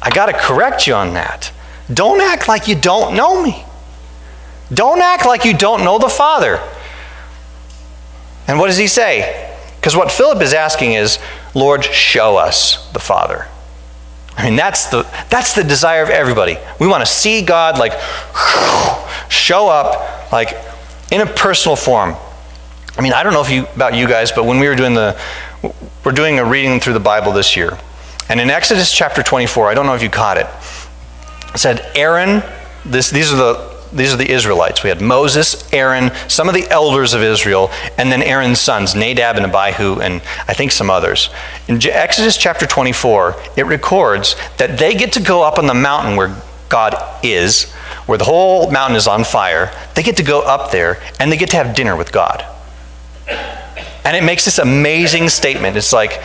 I 0.01 0.09
got 0.09 0.27
to 0.27 0.33
correct 0.33 0.87
you 0.87 0.95
on 0.95 1.13
that. 1.13 1.53
Don't 1.93 2.23
act 2.23 2.49
like 2.49 2.67
you 2.67 2.75
don't 2.75 3.15
know 3.15 3.43
me. 3.43 3.67
Don't 4.73 5.03
act 5.03 5.27
like 5.27 5.45
you 5.45 5.53
don't 5.53 5.85
know 5.85 5.99
the 5.99 6.09
Father. 6.09 6.59
And 8.49 8.59
what 8.59 8.69
does 8.69 8.79
he 8.79 8.87
say? 8.87 9.55
Because 9.77 9.95
what 9.95 10.11
Philip 10.11 10.41
is 10.41 10.55
asking 10.55 10.95
is, 10.95 11.19
Lord, 11.55 11.85
show 11.85 12.39
us 12.39 12.91
the 12.93 12.99
Father. 12.99 13.47
I 14.39 14.47
mean, 14.47 14.57
that's 14.57 14.87
the, 14.87 15.03
that's 15.29 15.55
the 15.55 15.63
desire 15.63 16.03
of 16.03 16.09
everybody. 16.09 16.57
We 16.81 16.87
want 16.87 17.05
to 17.05 17.13
see 17.13 17.43
God 17.43 17.79
like 17.79 17.93
show 19.29 19.69
up 19.69 20.33
like 20.33 20.57
in 21.11 21.21
a 21.21 21.27
personal 21.27 21.77
form. 21.77 22.17
I 22.97 23.03
mean, 23.03 23.13
I 23.13 23.23
don't 23.23 23.35
know 23.35 23.43
if 23.43 23.51
you 23.51 23.67
about 23.75 23.95
you 23.95 24.09
guys, 24.09 24.33
but 24.33 24.47
when 24.47 24.61
we 24.61 24.67
were 24.67 24.77
doing 24.77 24.95
the 24.95 25.21
we're 26.05 26.13
doing 26.13 26.39
a 26.39 26.45
reading 26.45 26.81
through 26.81 26.95
the 26.95 27.01
Bible 27.01 27.33
this 27.33 27.57
year. 27.57 27.79
And 28.29 28.41
in 28.41 28.51
Exodus 28.51 28.93
chapter 28.93 29.23
24, 29.23 29.69
I 29.69 29.75
don't 29.75 29.87
know 29.87 29.95
if 29.95 30.03
you 30.03 30.11
caught 30.11 30.37
it, 30.37 30.47
it 31.55 31.59
said 31.59 31.91
Aaron, 31.95 32.43
this, 32.85 33.11
these, 33.11 33.33
are 33.33 33.37
the, 33.37 33.77
these 33.93 34.13
are 34.13 34.17
the 34.17 34.31
Israelites. 34.31 34.83
We 34.83 34.89
had 34.89 35.01
Moses, 35.01 35.71
Aaron, 35.73 36.11
some 36.29 36.49
of 36.49 36.55
the 36.55 36.69
elders 36.71 37.15
of 37.15 37.23
Israel, 37.23 37.71
and 37.99 38.11
then 38.11 38.23
Aaron's 38.23 38.59
sons, 38.59 38.95
Nadab 38.95 39.37
and 39.37 39.47
Abihu, 39.47 40.01
and 40.01 40.23
I 40.49 40.55
think 40.55 40.73
some 40.73 40.91
others. 40.91 41.31
In 41.69 41.79
Exodus 41.85 42.37
chapter 42.37 42.67
24, 42.67 43.37
it 43.57 43.67
records 43.67 44.35
that 44.57 44.79
they 44.79 44.95
get 44.95 45.13
to 45.13 45.21
go 45.21 45.43
up 45.43 45.59
on 45.59 45.67
the 45.67 45.75
mountain 45.75 46.17
where 46.17 46.35
God 46.69 46.97
is, 47.23 47.71
where 48.07 48.19
the 48.19 48.25
whole 48.25 48.71
mountain 48.71 48.97
is 48.97 49.07
on 49.07 49.25
fire. 49.25 49.71
They 49.95 50.03
get 50.03 50.17
to 50.17 50.23
go 50.23 50.41
up 50.41 50.73
there 50.73 51.03
and 51.21 51.31
they 51.31 51.37
get 51.37 51.51
to 51.51 51.57
have 51.59 51.77
dinner 51.77 51.95
with 51.95 52.11
God. 52.13 52.45
And 54.05 54.17
it 54.17 54.25
makes 54.25 54.45
this 54.45 54.59
amazing 54.59 55.29
statement. 55.29 55.77
It's 55.77 55.93
like, 55.93 56.21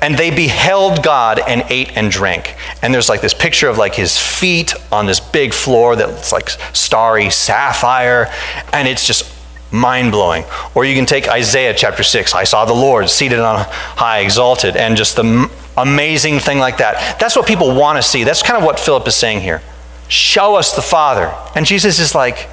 and 0.00 0.16
they 0.16 0.30
beheld 0.30 1.02
God 1.02 1.40
and 1.40 1.64
ate 1.68 1.96
and 1.96 2.10
drank. 2.10 2.54
And 2.82 2.94
there's 2.94 3.08
like 3.08 3.20
this 3.20 3.34
picture 3.34 3.68
of 3.68 3.78
like 3.78 3.94
his 3.94 4.18
feet 4.18 4.74
on 4.92 5.06
this 5.06 5.20
big 5.20 5.52
floor 5.52 5.96
that's 5.96 6.32
like 6.32 6.50
starry 6.72 7.30
sapphire. 7.30 8.32
And 8.72 8.86
it's 8.86 9.06
just 9.06 9.34
mind 9.72 10.12
blowing. 10.12 10.44
Or 10.74 10.84
you 10.84 10.94
can 10.94 11.06
take 11.06 11.28
Isaiah 11.28 11.74
chapter 11.74 12.02
6. 12.02 12.34
I 12.34 12.44
saw 12.44 12.64
the 12.64 12.72
Lord 12.72 13.10
seated 13.10 13.40
on 13.40 13.66
high, 13.68 14.20
exalted, 14.20 14.76
and 14.76 14.96
just 14.96 15.16
the 15.16 15.50
amazing 15.76 16.38
thing 16.38 16.58
like 16.58 16.78
that. 16.78 17.18
That's 17.20 17.36
what 17.36 17.46
people 17.46 17.74
want 17.74 17.96
to 17.96 18.02
see. 18.02 18.24
That's 18.24 18.42
kind 18.42 18.58
of 18.58 18.64
what 18.64 18.80
Philip 18.80 19.06
is 19.08 19.16
saying 19.16 19.40
here. 19.40 19.62
Show 20.08 20.56
us 20.56 20.74
the 20.74 20.82
Father. 20.82 21.34
And 21.54 21.66
Jesus 21.66 21.98
is 21.98 22.14
like, 22.14 22.48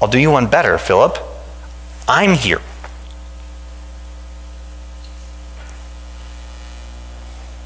I'll 0.00 0.08
do 0.08 0.18
you 0.18 0.30
one 0.30 0.46
better, 0.46 0.78
Philip. 0.78 1.18
I'm 2.06 2.34
here. 2.34 2.60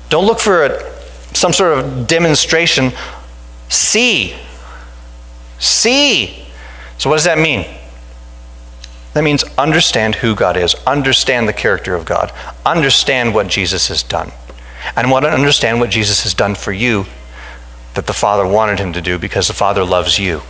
Don't 0.08 0.26
look 0.26 0.40
for 0.40 0.66
a, 0.66 0.92
some 1.34 1.52
sort 1.52 1.78
of 1.78 2.06
demonstration. 2.06 2.92
See. 3.68 4.34
See. 5.58 6.46
So, 6.98 7.08
what 7.08 7.16
does 7.16 7.24
that 7.24 7.38
mean? 7.38 7.66
That 9.14 9.24
means 9.24 9.44
understand 9.58 10.16
who 10.16 10.34
God 10.34 10.56
is, 10.56 10.74
understand 10.86 11.48
the 11.48 11.52
character 11.52 11.94
of 11.94 12.04
God, 12.04 12.32
understand 12.64 13.34
what 13.34 13.46
Jesus 13.46 13.88
has 13.88 14.02
done, 14.02 14.32
and 14.96 15.10
want 15.10 15.24
to 15.24 15.30
understand 15.30 15.80
what 15.80 15.90
Jesus 15.90 16.22
has 16.22 16.32
done 16.32 16.54
for 16.54 16.72
you 16.72 17.06
that 17.94 18.06
the 18.06 18.12
Father 18.12 18.46
wanted 18.46 18.78
him 18.78 18.92
to 18.94 19.02
do 19.02 19.18
because 19.18 19.48
the 19.48 19.54
Father 19.54 19.84
loves 19.84 20.18
you. 20.18 20.42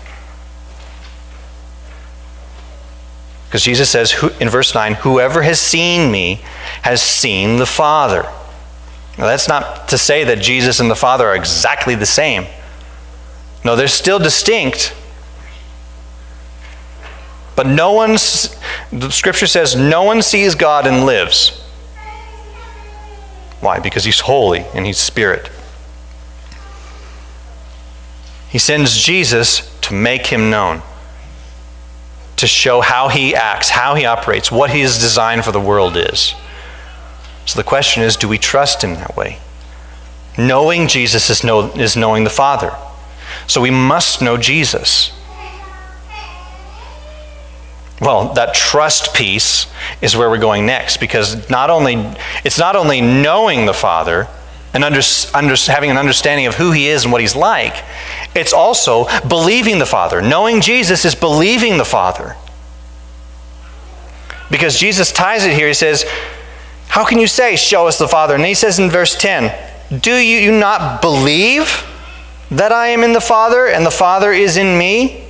Because 3.52 3.64
Jesus 3.64 3.90
says 3.90 4.14
in 4.40 4.48
verse 4.48 4.74
9, 4.74 4.94
Whoever 4.94 5.42
has 5.42 5.60
seen 5.60 6.10
me 6.10 6.40
has 6.80 7.02
seen 7.02 7.58
the 7.58 7.66
Father. 7.66 8.22
Now, 9.18 9.26
that's 9.26 9.46
not 9.46 9.88
to 9.88 9.98
say 9.98 10.24
that 10.24 10.40
Jesus 10.40 10.80
and 10.80 10.90
the 10.90 10.96
Father 10.96 11.26
are 11.26 11.36
exactly 11.36 11.94
the 11.94 12.06
same. 12.06 12.46
No, 13.62 13.76
they're 13.76 13.88
still 13.88 14.18
distinct. 14.18 14.94
But 17.54 17.66
no 17.66 17.92
one, 17.92 18.12
the 18.90 19.10
scripture 19.10 19.46
says, 19.46 19.76
no 19.76 20.02
one 20.02 20.22
sees 20.22 20.54
God 20.54 20.86
and 20.86 21.04
lives. 21.04 21.60
Why? 23.60 23.80
Because 23.80 24.04
he's 24.04 24.20
holy 24.20 24.60
and 24.72 24.86
he's 24.86 24.96
spirit. 24.96 25.50
He 28.48 28.58
sends 28.58 28.96
Jesus 28.96 29.78
to 29.82 29.92
make 29.92 30.28
him 30.28 30.48
known 30.48 30.80
to 32.42 32.48
show 32.48 32.80
how 32.80 33.06
he 33.06 33.36
acts, 33.36 33.68
how 33.68 33.94
he 33.94 34.04
operates, 34.04 34.50
what 34.50 34.68
his 34.68 34.98
design 34.98 35.42
for 35.42 35.52
the 35.52 35.60
world 35.60 35.96
is. 35.96 36.34
So 37.46 37.56
the 37.56 37.62
question 37.62 38.02
is 38.02 38.16
do 38.16 38.26
we 38.26 38.36
trust 38.36 38.82
him 38.82 38.94
that 38.94 39.16
way? 39.16 39.38
Knowing 40.36 40.88
Jesus 40.88 41.30
is, 41.30 41.44
know, 41.44 41.70
is 41.74 41.96
knowing 41.96 42.24
the 42.24 42.30
Father. 42.30 42.76
So 43.46 43.60
we 43.60 43.70
must 43.70 44.20
know 44.20 44.36
Jesus. 44.36 45.12
Well, 48.00 48.34
that 48.34 48.54
trust 48.54 49.14
piece 49.14 49.68
is 50.00 50.16
where 50.16 50.28
we're 50.28 50.38
going 50.38 50.66
next 50.66 50.96
because 50.96 51.48
not 51.48 51.70
only, 51.70 51.94
it's 52.42 52.58
not 52.58 52.74
only 52.74 53.00
knowing 53.00 53.66
the 53.66 53.72
Father 53.72 54.26
and 54.74 54.84
under, 54.84 55.00
under, 55.34 55.54
having 55.70 55.90
an 55.90 55.98
understanding 55.98 56.46
of 56.46 56.54
who 56.54 56.72
he 56.72 56.88
is 56.88 57.04
and 57.04 57.12
what 57.12 57.20
he's 57.20 57.36
like, 57.36 57.84
it's 58.34 58.52
also 58.52 59.06
believing 59.28 59.78
the 59.78 59.86
Father. 59.86 60.22
Knowing 60.22 60.60
Jesus 60.60 61.04
is 61.04 61.14
believing 61.14 61.76
the 61.76 61.84
Father. 61.84 62.36
Because 64.50 64.78
Jesus 64.78 65.12
ties 65.12 65.44
it 65.44 65.54
here. 65.54 65.68
He 65.68 65.74
says, 65.74 66.04
How 66.88 67.04
can 67.04 67.18
you 67.18 67.26
say, 67.26 67.56
Show 67.56 67.86
us 67.86 67.98
the 67.98 68.08
Father? 68.08 68.34
And 68.34 68.44
he 68.44 68.54
says 68.54 68.78
in 68.78 68.90
verse 68.90 69.14
10, 69.14 70.00
Do 70.00 70.14
you 70.14 70.52
not 70.52 71.02
believe 71.02 71.86
that 72.50 72.72
I 72.72 72.88
am 72.88 73.02
in 73.02 73.12
the 73.12 73.20
Father 73.20 73.66
and 73.66 73.84
the 73.84 73.90
Father 73.90 74.32
is 74.32 74.56
in 74.56 74.78
me? 74.78 75.26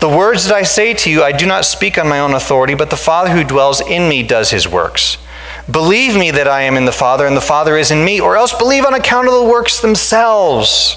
The 0.00 0.08
words 0.08 0.46
that 0.46 0.54
I 0.54 0.64
say 0.64 0.94
to 0.94 1.10
you, 1.10 1.22
I 1.22 1.30
do 1.30 1.46
not 1.46 1.64
speak 1.64 1.96
on 1.96 2.08
my 2.08 2.18
own 2.18 2.34
authority, 2.34 2.74
but 2.74 2.90
the 2.90 2.96
Father 2.96 3.30
who 3.30 3.44
dwells 3.44 3.80
in 3.80 4.08
me 4.08 4.24
does 4.24 4.50
his 4.50 4.66
works. 4.66 5.16
Believe 5.70 6.16
me 6.16 6.30
that 6.32 6.48
I 6.48 6.62
am 6.62 6.76
in 6.76 6.84
the 6.84 6.92
Father 6.92 7.26
and 7.26 7.36
the 7.36 7.40
Father 7.40 7.76
is 7.76 7.90
in 7.90 8.04
me, 8.04 8.20
or 8.20 8.36
else 8.36 8.52
believe 8.52 8.84
on 8.84 8.94
account 8.94 9.28
of 9.28 9.34
the 9.34 9.44
works 9.44 9.80
themselves. 9.80 10.96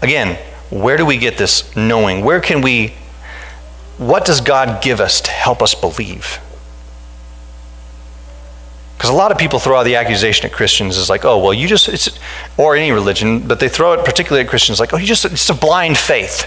Again, 0.00 0.38
where 0.70 0.96
do 0.96 1.04
we 1.04 1.16
get 1.16 1.36
this 1.36 1.74
knowing? 1.74 2.24
Where 2.24 2.40
can 2.40 2.60
we, 2.60 2.94
what 3.96 4.24
does 4.24 4.40
God 4.40 4.82
give 4.82 5.00
us 5.00 5.20
to 5.22 5.30
help 5.30 5.62
us 5.62 5.74
believe? 5.74 6.38
Because 8.96 9.10
a 9.10 9.14
lot 9.14 9.32
of 9.32 9.38
people 9.38 9.58
throw 9.58 9.78
out 9.78 9.84
the 9.84 9.96
accusation 9.96 10.46
at 10.46 10.52
Christians 10.52 10.96
is 10.96 11.10
like, 11.10 11.24
oh, 11.24 11.42
well, 11.42 11.54
you 11.54 11.66
just, 11.66 11.88
it's, 11.88 12.18
or 12.56 12.76
any 12.76 12.92
religion, 12.92 13.46
but 13.46 13.58
they 13.58 13.68
throw 13.68 13.92
it 13.94 14.04
particularly 14.04 14.44
at 14.44 14.50
Christians 14.50 14.78
like, 14.78 14.92
oh, 14.92 14.96
you 14.96 15.06
just, 15.06 15.24
it's 15.24 15.48
a 15.50 15.54
blind 15.54 15.98
faith. 15.98 16.46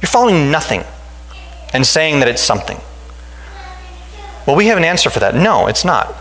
You're 0.00 0.08
following 0.08 0.50
nothing 0.50 0.84
and 1.72 1.86
saying 1.86 2.20
that 2.20 2.28
it's 2.28 2.42
something. 2.42 2.80
Well, 4.46 4.56
we 4.56 4.66
have 4.66 4.78
an 4.78 4.84
answer 4.84 5.10
for 5.10 5.20
that. 5.20 5.34
No, 5.34 5.66
it's 5.66 5.84
not. 5.84 6.14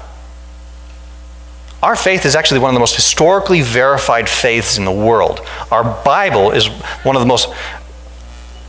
Our 1.82 1.96
faith 1.96 2.26
is 2.26 2.36
actually 2.36 2.60
one 2.60 2.70
of 2.70 2.74
the 2.74 2.80
most 2.80 2.96
historically 2.96 3.62
verified 3.62 4.28
faiths 4.28 4.78
in 4.78 4.86
the 4.86 4.92
world. 4.92 5.42
Our 5.72 5.84
Bible 6.04 6.52
is 6.52 6.68
one 7.04 7.16
of 7.16 7.22
the 7.22 7.28
most 7.28 7.50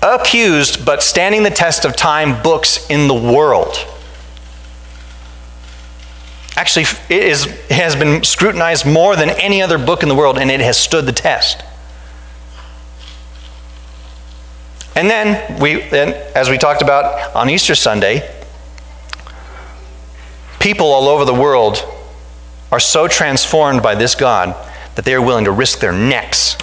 accused 0.00 0.86
but 0.86 1.02
standing 1.02 1.42
the 1.42 1.50
test 1.50 1.84
of 1.84 1.96
time 1.96 2.40
books 2.40 2.88
in 2.88 3.08
the 3.08 3.14
world 3.14 3.76
actually 6.58 6.84
it, 7.08 7.22
is, 7.22 7.46
it 7.46 7.70
has 7.70 7.94
been 7.94 8.24
scrutinized 8.24 8.84
more 8.84 9.14
than 9.14 9.30
any 9.30 9.62
other 9.62 9.78
book 9.78 10.02
in 10.02 10.08
the 10.08 10.14
world, 10.14 10.38
and 10.38 10.50
it 10.50 10.60
has 10.60 10.76
stood 10.76 11.06
the 11.06 11.12
test. 11.12 11.62
And 14.98 15.08
then, 15.08 15.60
we, 15.60 15.80
as 15.80 16.50
we 16.50 16.58
talked 16.58 16.82
about 16.82 17.32
on 17.36 17.48
Easter 17.48 17.76
Sunday, 17.76 18.28
people 20.58 20.86
all 20.86 21.06
over 21.06 21.24
the 21.24 21.32
world 21.32 21.80
are 22.72 22.80
so 22.80 23.06
transformed 23.06 23.80
by 23.80 23.94
this 23.94 24.16
God 24.16 24.56
that 24.96 25.04
they 25.04 25.14
are 25.14 25.22
willing 25.22 25.44
to 25.44 25.52
risk 25.52 25.78
their 25.78 25.92
necks 25.92 26.56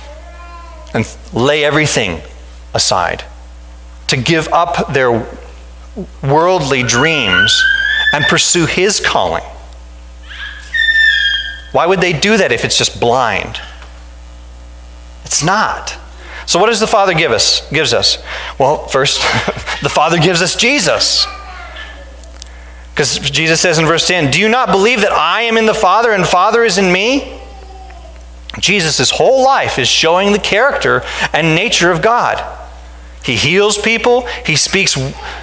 and 0.93 1.07
lay 1.31 1.63
everything 1.63 2.21
aside, 2.73 3.23
to 4.07 4.17
give 4.17 4.49
up 4.51 4.91
their 4.93 5.25
worldly 6.21 6.83
dreams 6.83 7.63
and 8.11 8.25
pursue 8.25 8.65
His 8.65 8.99
calling. 8.99 9.45
Why 11.71 11.85
would 11.85 12.01
they 12.01 12.11
do 12.11 12.35
that 12.35 12.51
if 12.51 12.65
it's 12.65 12.77
just 12.77 12.99
blind? 12.99 13.61
It's 15.23 15.41
not. 15.41 15.97
So 16.45 16.59
what 16.59 16.67
does 16.67 16.79
the 16.79 16.87
Father 16.87 17.13
give 17.13 17.31
us? 17.31 17.67
Gives 17.71 17.93
us? 17.93 18.17
Well, 18.59 18.87
first, 18.87 19.21
the 19.81 19.89
Father 19.89 20.19
gives 20.19 20.41
us 20.41 20.55
Jesus. 20.55 21.25
Because 22.93 23.19
Jesus 23.19 23.59
says 23.59 23.77
in 23.77 23.85
verse 23.85 24.07
10, 24.07 24.31
Do 24.31 24.39
you 24.39 24.47
not 24.47 24.71
believe 24.71 25.01
that 25.01 25.11
I 25.11 25.41
am 25.41 25.57
in 25.57 25.65
the 25.65 25.73
Father 25.73 26.11
and 26.11 26.25
Father 26.25 26.63
is 26.63 26.77
in 26.77 26.91
me? 26.91 27.41
Jesus' 28.59 29.09
whole 29.09 29.43
life 29.43 29.77
is 29.77 29.87
showing 29.87 30.31
the 30.31 30.39
character 30.39 31.03
and 31.33 31.55
nature 31.55 31.91
of 31.91 32.01
God. 32.01 32.43
He 33.23 33.35
heals 33.35 33.77
people, 33.77 34.27
he 34.45 34.55
speaks, 34.55 34.95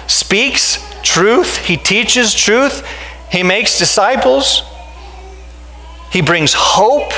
speaks 0.07 0.83
truth, 1.03 1.57
he 1.57 1.77
teaches 1.77 2.33
truth, 2.33 2.87
he 3.29 3.43
makes 3.43 3.77
disciples. 3.77 4.63
He 6.11 6.21
brings 6.21 6.53
hope. 6.53 7.11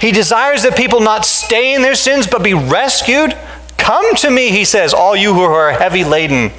He 0.00 0.12
desires 0.12 0.62
that 0.62 0.76
people 0.76 1.00
not 1.00 1.24
stay 1.24 1.74
in 1.74 1.82
their 1.82 1.94
sins 1.94 2.26
but 2.26 2.42
be 2.42 2.54
rescued. 2.54 3.36
Come 3.76 4.14
to 4.16 4.30
me, 4.30 4.50
he 4.50 4.64
says, 4.64 4.92
all 4.92 5.16
you 5.16 5.34
who 5.34 5.40
are 5.40 5.72
heavy 5.72 6.04
laden, 6.04 6.52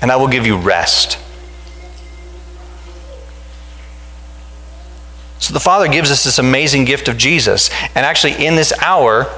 and 0.00 0.10
I 0.10 0.16
will 0.16 0.28
give 0.28 0.46
you 0.46 0.56
rest. 0.56 1.18
So 5.38 5.52
the 5.52 5.60
Father 5.60 5.88
gives 5.88 6.10
us 6.10 6.24
this 6.24 6.38
amazing 6.38 6.84
gift 6.84 7.08
of 7.08 7.16
Jesus. 7.16 7.70
And 7.94 8.06
actually, 8.06 8.44
in 8.44 8.56
this 8.56 8.72
hour, 8.80 9.30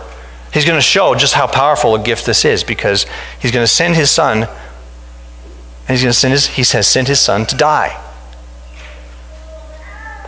He's 0.53 0.65
going 0.65 0.79
to 0.79 0.83
show 0.83 1.15
just 1.15 1.35
how 1.35 1.47
powerful 1.47 1.95
a 1.95 2.03
gift 2.03 2.25
this 2.25 2.45
is 2.45 2.65
because 2.65 3.07
He's 3.41 3.51
going 3.51 3.65
to 3.65 3.73
send 3.73 3.97
His 3.97 4.11
Son, 4.11 4.45
and 4.45 5.89
He's 5.89 6.03
going 6.03 6.13
to 6.13 6.19
send 6.19 6.33
His, 6.33 6.47
He 6.47 6.63
has 6.77 6.87
sent 6.87 7.09
His 7.09 7.21
Son 7.21 7.45
to 7.47 7.57
die. 7.57 8.01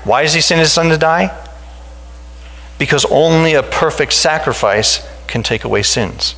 Why 0.09 0.23
does 0.23 0.33
he 0.33 0.41
send 0.41 0.61
his 0.61 0.73
son 0.73 0.89
to 0.89 0.97
die? 0.97 1.37
Because 2.79 3.05
only 3.07 3.55
a 3.55 3.63
perfect 3.63 4.13
sacrifice 4.13 5.07
can 5.27 5.43
take 5.43 5.65
away 5.65 5.83
sins. 5.83 6.35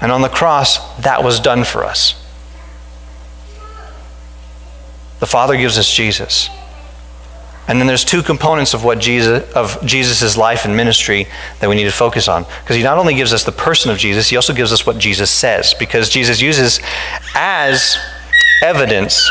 And 0.00 0.12
on 0.12 0.22
the 0.22 0.28
cross, 0.28 0.96
that 0.98 1.24
was 1.24 1.40
done 1.40 1.64
for 1.64 1.84
us. 1.84 2.20
The 5.20 5.26
Father 5.26 5.56
gives 5.56 5.78
us 5.78 5.90
Jesus. 5.90 6.50
And 7.66 7.80
then 7.80 7.86
there's 7.86 8.04
two 8.04 8.22
components 8.22 8.74
of 8.74 8.84
what 8.84 8.98
Jesus 8.98 9.50
of 9.54 9.84
Jesus' 9.86 10.36
life 10.36 10.66
and 10.66 10.76
ministry 10.76 11.26
that 11.60 11.70
we 11.70 11.76
need 11.76 11.84
to 11.84 11.92
focus 11.92 12.28
on. 12.28 12.44
Because 12.60 12.76
he 12.76 12.82
not 12.82 12.98
only 12.98 13.14
gives 13.14 13.32
us 13.32 13.44
the 13.44 13.52
person 13.52 13.90
of 13.90 13.96
Jesus, 13.96 14.28
he 14.28 14.36
also 14.36 14.52
gives 14.52 14.70
us 14.70 14.84
what 14.84 14.98
Jesus 14.98 15.30
says. 15.30 15.72
Because 15.72 16.10
Jesus 16.10 16.42
uses 16.42 16.80
as 17.34 17.96
evidence 18.62 19.26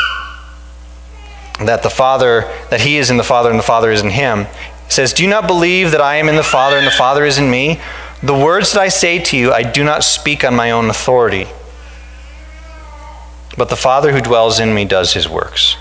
that 1.60 1.84
the 1.84 1.90
Father, 1.90 2.52
that 2.72 2.82
he 2.82 2.98
is 2.98 3.12
in 3.12 3.18
the 3.18 3.24
Father 3.24 3.52
and 3.52 3.60
the 3.60 3.64
Father 3.64 3.92
is 3.92 4.02
in 4.02 4.10
him, 4.10 4.48
says, 4.90 5.14
Do 5.14 5.24
you 5.24 5.30
not 5.30 5.48
believe 5.48 5.92
that 5.92 6.02
I 6.02 6.16
am 6.16 6.30
in 6.30 6.36
the 6.36 6.44
Father 6.44 6.78
and 6.78 6.88
the 6.88 6.92
Father 6.92 7.26
is 7.26 7.38
in 7.38 7.50
me? 7.50 7.80
The 8.22 8.34
words 8.34 8.72
that 8.72 8.82
I 8.82 8.88
say 8.88 9.20
to 9.20 9.38
you, 9.38 9.52
I 9.52 9.64
do 9.64 9.84
not 9.84 10.04
speak 10.04 10.46
on 10.46 10.56
my 10.56 10.72
own 10.72 10.90
authority. 10.90 11.48
But 13.58 13.70
the 13.70 13.76
Father 13.76 14.12
who 14.12 14.22
dwells 14.22 14.60
in 14.60 14.74
me 14.74 14.86
does 14.86 15.14
his 15.14 15.28
works. 15.28 15.76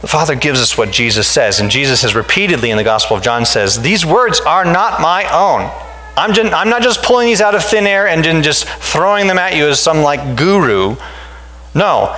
The 0.00 0.06
Father 0.06 0.36
gives 0.36 0.60
us 0.60 0.78
what 0.78 0.92
Jesus 0.92 1.26
says, 1.26 1.58
and 1.58 1.70
Jesus 1.70 2.02
has 2.02 2.14
repeatedly 2.14 2.70
in 2.70 2.76
the 2.76 2.84
Gospel 2.84 3.16
of 3.16 3.22
John 3.22 3.44
says, 3.44 3.82
These 3.82 4.06
words 4.06 4.40
are 4.40 4.64
not 4.64 5.00
my 5.00 5.24
own. 5.24 5.70
I'm, 6.16 6.32
just, 6.32 6.52
I'm 6.52 6.68
not 6.68 6.82
just 6.82 7.02
pulling 7.02 7.26
these 7.26 7.40
out 7.40 7.54
of 7.54 7.64
thin 7.64 7.86
air 7.86 8.06
and 8.06 8.24
just 8.44 8.64
throwing 8.64 9.26
them 9.26 9.38
at 9.38 9.56
you 9.56 9.68
as 9.68 9.80
some 9.80 9.98
like 9.98 10.36
guru. 10.36 10.96
No, 11.74 12.16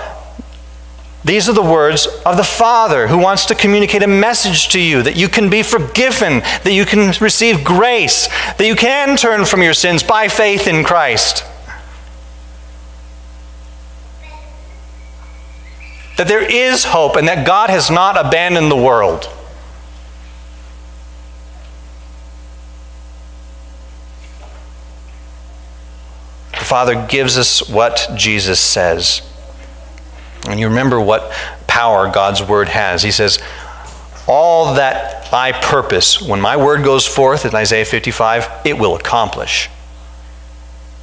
these 1.23 1.49
are 1.51 1.53
the 1.53 1.63
words 1.63 2.07
of 2.25 2.39
the 2.39 2.45
Father 2.45 3.09
who 3.09 3.19
wants 3.19 3.45
to 3.47 3.55
communicate 3.55 4.03
a 4.03 4.07
message 4.07 4.69
to 4.71 4.81
you 4.81 5.03
that 5.03 5.17
you 5.17 5.29
can 5.29 5.51
be 5.51 5.63
forgiven, 5.63 6.41
that 6.65 6.73
you 6.73 6.87
can 6.87 7.13
receive 7.21 7.63
grace, 7.63 8.29
that 8.57 8.67
you 8.67 8.75
can 8.75 9.19
turn 9.19 9.45
from 9.45 9.63
your 9.63 9.75
sins 9.75 10.03
by 10.03 10.29
faith 10.29 10.67
in 10.67 10.83
Christ. 10.83 11.45
That 16.17 16.27
there 16.27 16.43
is 16.43 16.85
hope 16.85 17.17
and 17.17 17.29
that 17.29 17.47
God 17.47 17.69
has 17.69 17.91
not 17.91 18.17
abandoned 18.17 18.71
the 18.71 18.77
world. 18.77 19.31
The 26.53 26.65
Father 26.65 27.07
gives 27.07 27.37
us 27.37 27.69
what 27.69 28.11
Jesus 28.17 28.59
says. 28.59 29.30
And 30.51 30.61
you 30.61 30.69
remember 30.69 31.01
what 31.01 31.33
power 31.67 32.11
God's 32.11 32.43
word 32.43 32.69
has. 32.69 33.03
He 33.03 33.11
says, 33.11 33.39
All 34.27 34.75
that 34.75 35.33
I 35.33 35.53
purpose, 35.53 36.21
when 36.21 36.41
my 36.41 36.57
word 36.57 36.85
goes 36.85 37.07
forth 37.07 37.45
in 37.45 37.55
Isaiah 37.55 37.85
55, 37.85 38.49
it 38.65 38.79
will 38.79 38.97
accomplish. 38.97 39.69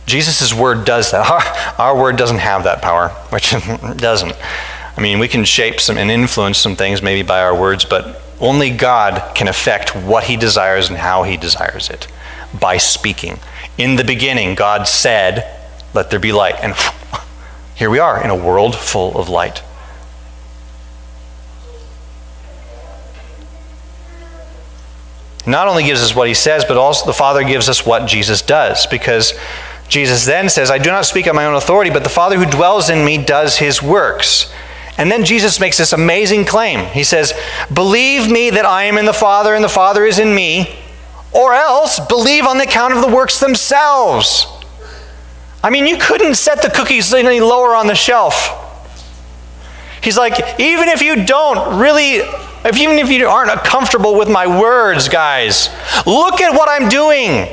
Jesus' 0.05 0.53
word 0.53 0.85
does 0.85 1.11
that. 1.11 1.29
Our, 1.77 1.91
our, 1.91 2.01
word 2.01 2.15
doesn't 2.15 2.39
have 2.39 2.63
that 2.63 2.81
power, 2.81 3.09
which 3.29 3.51
doesn't. 3.97 4.35
I 4.95 5.01
mean, 5.01 5.19
we 5.19 5.27
can 5.27 5.43
shape 5.43 5.79
some 5.79 5.97
and 5.97 6.09
influence 6.09 6.57
some 6.57 6.75
things 6.75 7.01
maybe 7.01 7.27
by 7.27 7.41
our 7.41 7.59
words, 7.59 7.85
but 7.85 8.21
only 8.39 8.69
God 8.69 9.35
can 9.35 9.47
affect 9.47 9.95
what 9.95 10.23
he 10.23 10.37
desires 10.37 10.89
and 10.89 10.97
how 10.97 11.23
he 11.23 11.37
desires 11.37 11.89
it 11.89 12.07
by 12.59 12.77
speaking. 12.77 13.39
In 13.77 13.95
the 13.95 14.03
beginning, 14.03 14.55
God 14.55 14.87
said, 14.87 15.45
Let 15.93 16.09
there 16.09 16.19
be 16.19 16.31
light. 16.31 16.55
And 16.61 16.73
here 17.77 17.91
we 17.91 17.99
are 17.99 18.23
in 18.23 18.31
a 18.31 18.35
world 18.35 18.75
full 18.75 19.15
of 19.15 19.29
light. 19.29 19.61
Not 25.45 25.67
only 25.67 25.83
gives 25.83 26.01
us 26.01 26.15
what 26.15 26.27
he 26.27 26.33
says, 26.33 26.65
but 26.65 26.75
also 26.75 27.05
the 27.05 27.13
Father 27.13 27.43
gives 27.43 27.69
us 27.69 27.85
what 27.85 28.07
Jesus 28.07 28.41
does. 28.41 28.87
Because 28.87 29.33
Jesus 29.87 30.25
then 30.25 30.49
says, 30.49 30.71
I 30.71 30.79
do 30.79 30.89
not 30.89 31.05
speak 31.05 31.27
on 31.27 31.35
my 31.35 31.45
own 31.45 31.53
authority, 31.53 31.91
but 31.91 32.03
the 32.03 32.09
Father 32.09 32.37
who 32.37 32.49
dwells 32.49 32.89
in 32.89 33.05
me 33.05 33.23
does 33.23 33.57
his 33.57 33.81
works. 33.81 34.51
And 34.97 35.11
then 35.11 35.23
Jesus 35.23 35.59
makes 35.59 35.77
this 35.77 35.93
amazing 35.93 36.45
claim. 36.45 36.87
He 36.87 37.03
says, 37.03 37.31
Believe 37.71 38.29
me 38.29 38.49
that 38.49 38.65
I 38.65 38.85
am 38.85 38.97
in 38.97 39.05
the 39.05 39.13
Father 39.13 39.53
and 39.53 39.63
the 39.63 39.69
Father 39.69 40.03
is 40.03 40.17
in 40.17 40.33
me, 40.33 40.79
or 41.31 41.53
else 41.53 41.99
believe 41.99 42.45
on 42.45 42.57
the 42.57 42.63
account 42.63 42.95
of 42.95 43.01
the 43.01 43.15
works 43.15 43.39
themselves. 43.39 44.47
I 45.67 45.69
mean, 45.69 45.85
you 45.85 45.97
couldn't 45.97 46.35
set 46.35 46.61
the 46.61 46.69
cookies 46.69 47.13
any 47.13 47.41
lower 47.41 47.75
on 47.75 47.87
the 47.87 47.93
shelf. 47.93 48.53
He's 50.01 50.17
like, 50.17 50.61
even 50.61 50.87
if 50.87 51.01
you 51.01 51.25
don't 51.25 51.77
really, 51.77 52.19
if 52.63 52.77
even 52.77 52.97
if 52.99 53.09
you 53.09 53.27
aren't 53.27 53.51
comfortable 53.65 54.17
with 54.17 54.29
my 54.29 54.47
words, 54.47 55.09
guys, 55.09 55.67
look 56.05 56.39
at 56.39 56.53
what 56.53 56.69
I'm 56.69 56.87
doing. 56.87 57.49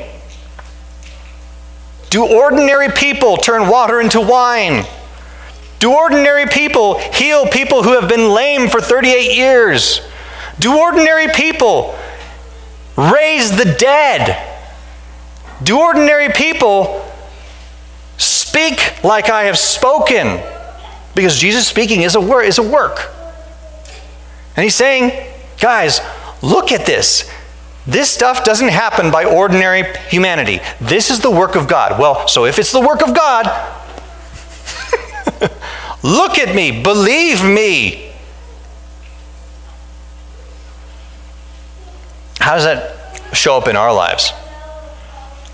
Do 2.09 2.25
ordinary 2.25 2.87
people 2.87 3.35
turn 3.35 3.67
water 3.67 3.99
into 3.99 4.21
wine? 4.21 4.85
Do 5.79 5.93
ordinary 5.93 6.45
people 6.45 6.97
heal 6.97 7.45
people 7.47 7.83
who 7.83 7.99
have 7.99 8.07
been 8.07 8.29
lame 8.29 8.69
for 8.69 8.79
38 8.79 9.35
years? 9.35 9.99
Do 10.57 10.79
ordinary 10.79 11.27
people 11.27 11.99
raise 12.95 13.57
the 13.57 13.75
dead? 13.77 14.41
Do 15.61 15.81
ordinary 15.81 16.31
people 16.31 17.04
speak 18.55 19.03
like 19.03 19.29
I 19.29 19.43
have 19.43 19.57
spoken? 19.57 20.41
Because 21.13 21.37
Jesus 21.37 21.67
speaking 21.67 22.03
is 22.03 22.15
a, 22.15 22.21
wor- 22.21 22.41
is 22.41 22.57
a 22.57 22.63
work. 22.63 23.11
And 24.55 24.63
he's 24.63 24.75
saying, 24.75 25.27
guys, 25.59 25.99
look 26.41 26.71
at 26.71 26.85
this. 26.85 27.29
This 27.85 28.09
stuff 28.09 28.45
doesn't 28.45 28.69
happen 28.69 29.11
by 29.11 29.25
ordinary 29.25 29.83
humanity. 30.07 30.61
This 30.79 31.11
is 31.11 31.19
the 31.19 31.29
work 31.29 31.55
of 31.55 31.67
God. 31.67 31.99
Well, 31.99 32.29
so 32.29 32.45
if 32.45 32.57
it's 32.57 32.71
the 32.71 32.79
work 32.79 33.05
of 33.05 33.13
God, 33.13 33.45
look 36.03 36.39
at 36.39 36.55
me, 36.55 36.81
believe 36.81 37.43
me. 37.43 38.13
How 42.39 42.55
does 42.55 42.63
that 42.63 43.35
show 43.35 43.57
up 43.57 43.67
in 43.67 43.75
our 43.75 43.93
lives? 43.93 44.31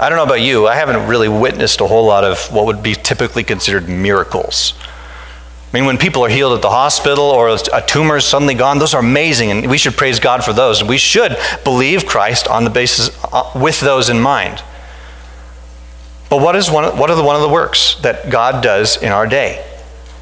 I 0.02 0.10
don't 0.10 0.18
know 0.18 0.24
about 0.24 0.42
you, 0.42 0.68
I 0.68 0.74
haven't 0.74 1.08
really 1.08 1.30
witnessed 1.30 1.80
a 1.80 1.86
whole 1.86 2.08
lot 2.08 2.24
of 2.24 2.52
what 2.52 2.66
would 2.66 2.82
be 2.82 2.96
typically 2.96 3.44
considered 3.44 3.88
miracles. 3.88 4.74
I 5.72 5.78
mean, 5.78 5.86
when 5.86 6.00
people 6.00 6.26
are 6.26 6.30
healed 6.30 6.54
at 6.54 6.64
the 6.64 6.72
hospital 6.72 7.24
or 7.24 7.50
a 7.50 7.84
tumor 7.86 8.18
is 8.18 8.26
suddenly 8.26 8.56
gone, 8.56 8.80
those 8.80 8.96
are 8.96 9.00
amazing, 9.00 9.52
and 9.52 9.70
we 9.70 9.78
should 9.78 9.94
praise 9.94 10.20
God 10.20 10.44
for 10.44 10.54
those. 10.54 10.84
We 10.84 10.98
should 10.98 11.38
believe 11.64 12.08
Christ 12.08 12.48
on 12.48 12.64
the 12.64 12.72
basis 12.72 13.12
uh, 13.32 13.52
with 13.56 13.80
those 13.80 14.10
in 14.10 14.20
mind. 14.20 14.64
But 16.32 16.42
what 16.42 16.56
is 16.56 16.72
one? 16.72 16.98
What 16.98 17.12
are 17.12 17.16
the 17.16 17.24
one 17.24 17.36
of 17.36 17.44
the 17.44 17.50
works 17.50 17.96
that 18.02 18.32
God 18.32 18.64
does 18.64 19.02
in 19.02 19.12
our 19.12 19.28
day 19.28 19.64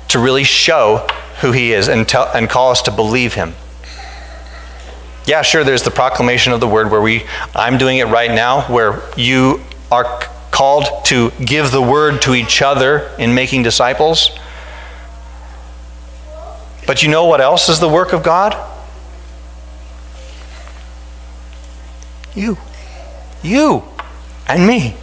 to 0.09 0.19
really 0.19 0.43
show 0.43 1.07
who 1.39 1.53
He 1.53 1.71
is 1.71 1.87
and 1.87 2.05
tell, 2.05 2.29
and 2.33 2.49
call 2.49 2.71
us 2.71 2.81
to 2.81 2.91
believe 2.91 3.33
Him? 3.33 3.53
Yeah, 5.25 5.41
sure. 5.41 5.63
There's 5.63 5.83
the 5.83 5.91
proclamation 5.91 6.53
of 6.53 6.59
the 6.59 6.67
word 6.67 6.91
where 6.91 7.01
we. 7.01 7.23
I'm 7.55 7.77
doing 7.77 7.99
it 7.99 8.07
right 8.07 8.31
now, 8.31 8.61
where 8.63 9.01
you 9.15 9.61
are 9.91 10.21
called 10.51 11.05
to 11.05 11.31
give 11.43 11.71
the 11.71 11.81
word 11.81 12.21
to 12.23 12.33
each 12.33 12.61
other 12.61 13.09
in 13.17 13.33
making 13.33 13.63
disciples. 13.63 14.31
But 16.85 17.03
you 17.03 17.09
know 17.09 17.25
what 17.25 17.41
else 17.41 17.69
is 17.69 17.79
the 17.79 17.89
work 17.89 18.13
of 18.13 18.23
God? 18.23 18.55
You. 22.35 22.57
You 23.43 23.83
and 24.47 24.65
me. 24.65 24.95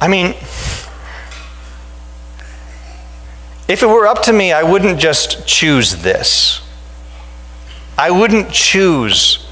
I 0.00 0.08
mean, 0.08 0.34
if 3.68 3.82
it 3.82 3.86
were 3.86 4.06
up 4.06 4.22
to 4.24 4.32
me, 4.32 4.52
I 4.52 4.64
wouldn't 4.64 4.98
just 4.98 5.46
choose 5.46 6.02
this. 6.02 6.60
I 7.96 8.10
wouldn't 8.10 8.50
choose 8.50 9.46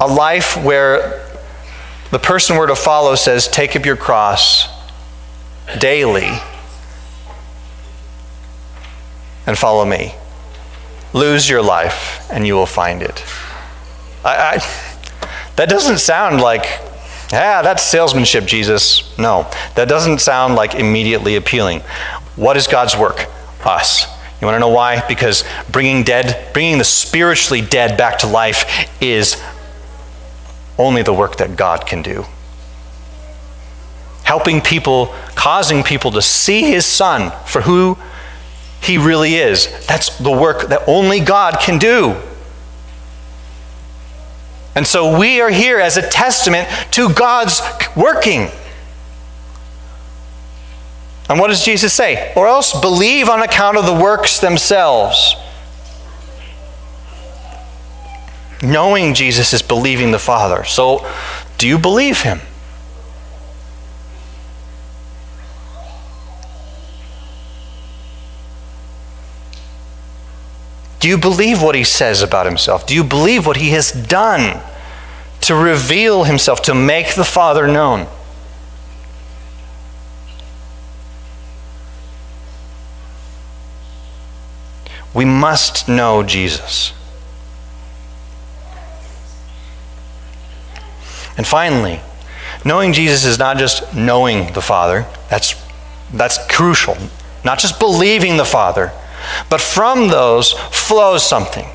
a 0.00 0.06
life 0.06 0.56
where 0.56 1.24
the 2.10 2.18
person 2.18 2.56
we're 2.56 2.66
to 2.66 2.76
follow 2.76 3.14
says, 3.14 3.48
Take 3.48 3.76
up 3.76 3.84
your 3.84 3.96
cross 3.96 4.68
daily 5.78 6.28
and 9.46 9.58
follow 9.58 9.84
me. 9.84 10.14
Lose 11.12 11.48
your 11.48 11.62
life 11.62 12.28
and 12.30 12.46
you 12.46 12.54
will 12.54 12.66
find 12.66 13.02
it. 13.02 13.24
I, 14.24 14.56
I, 14.56 15.26
that 15.56 15.68
doesn't 15.68 15.98
sound 15.98 16.40
like, 16.40 16.64
ah, 17.32 17.60
that's 17.62 17.82
salesmanship, 17.82 18.44
Jesus. 18.46 19.16
No, 19.18 19.48
that 19.76 19.88
doesn't 19.88 20.20
sound 20.20 20.54
like 20.54 20.74
immediately 20.74 21.36
appealing. 21.36 21.80
What 22.36 22.56
is 22.56 22.66
God's 22.66 22.96
work? 22.96 23.26
Us. 23.64 24.06
You 24.40 24.46
want 24.46 24.56
to 24.56 24.60
know 24.60 24.68
why? 24.68 25.06
Because 25.06 25.44
bringing 25.70 26.02
dead, 26.02 26.52
bringing 26.52 26.78
the 26.78 26.84
spiritually 26.84 27.62
dead 27.62 27.96
back 27.96 28.18
to 28.18 28.26
life 28.26 28.90
is 29.00 29.42
only 30.78 31.02
the 31.02 31.12
work 31.12 31.36
that 31.36 31.56
God 31.56 31.86
can 31.86 32.02
do 32.02 32.24
helping 34.24 34.60
people, 34.60 35.14
causing 35.34 35.82
people 35.82 36.10
to 36.10 36.22
see 36.22 36.62
his 36.62 36.84
son 36.84 37.30
for 37.46 37.60
who 37.60 37.96
he 38.82 38.98
really 38.98 39.34
is. 39.34 39.68
That's 39.86 40.18
the 40.18 40.32
work 40.32 40.68
that 40.68 40.82
only 40.88 41.20
God 41.20 41.60
can 41.60 41.78
do. 41.78 42.16
And 44.74 44.86
so 44.86 45.16
we 45.18 45.40
are 45.40 45.50
here 45.50 45.78
as 45.78 45.96
a 45.96 46.08
testament 46.08 46.68
to 46.92 47.12
God's 47.14 47.60
working. 47.94 48.48
And 51.28 51.38
what 51.38 51.48
does 51.48 51.64
Jesus 51.64 51.92
say? 51.92 52.32
Or 52.34 52.48
else 52.48 52.78
believe 52.80 53.28
on 53.28 53.40
account 53.40 53.76
of 53.76 53.86
the 53.86 53.94
works 53.94 54.40
themselves. 54.40 55.36
Knowing 58.64 59.14
Jesus 59.14 59.52
is 59.52 59.62
believing 59.62 60.10
the 60.10 60.18
Father. 60.18 60.64
So, 60.64 61.06
do 61.58 61.68
you 61.68 61.78
believe 61.78 62.22
him? 62.22 62.40
Do 71.04 71.08
you 71.10 71.18
believe 71.18 71.62
what 71.62 71.74
he 71.74 71.84
says 71.84 72.22
about 72.22 72.46
himself? 72.46 72.86
Do 72.86 72.94
you 72.94 73.04
believe 73.04 73.46
what 73.46 73.58
he 73.58 73.70
has 73.70 73.92
done 73.92 74.62
to 75.42 75.54
reveal 75.54 76.24
himself, 76.24 76.62
to 76.62 76.74
make 76.74 77.14
the 77.14 77.24
Father 77.24 77.66
known? 77.66 78.06
We 85.12 85.26
must 85.26 85.88
know 85.88 86.22
Jesus. 86.22 86.94
And 91.36 91.46
finally, 91.46 92.00
knowing 92.64 92.92
Jesus 92.92 93.24
is 93.24 93.38
not 93.38 93.58
just 93.58 93.94
knowing 93.94 94.52
the 94.52 94.62
Father, 94.62 95.06
that's, 95.28 95.54
that's 96.12 96.38
crucial. 96.48 96.96
Not 97.44 97.58
just 97.58 97.78
believing 97.78 98.36
the 98.36 98.44
Father, 98.44 98.92
but 99.50 99.60
from 99.60 100.08
those 100.08 100.52
flows 100.52 101.26
something. 101.26 101.66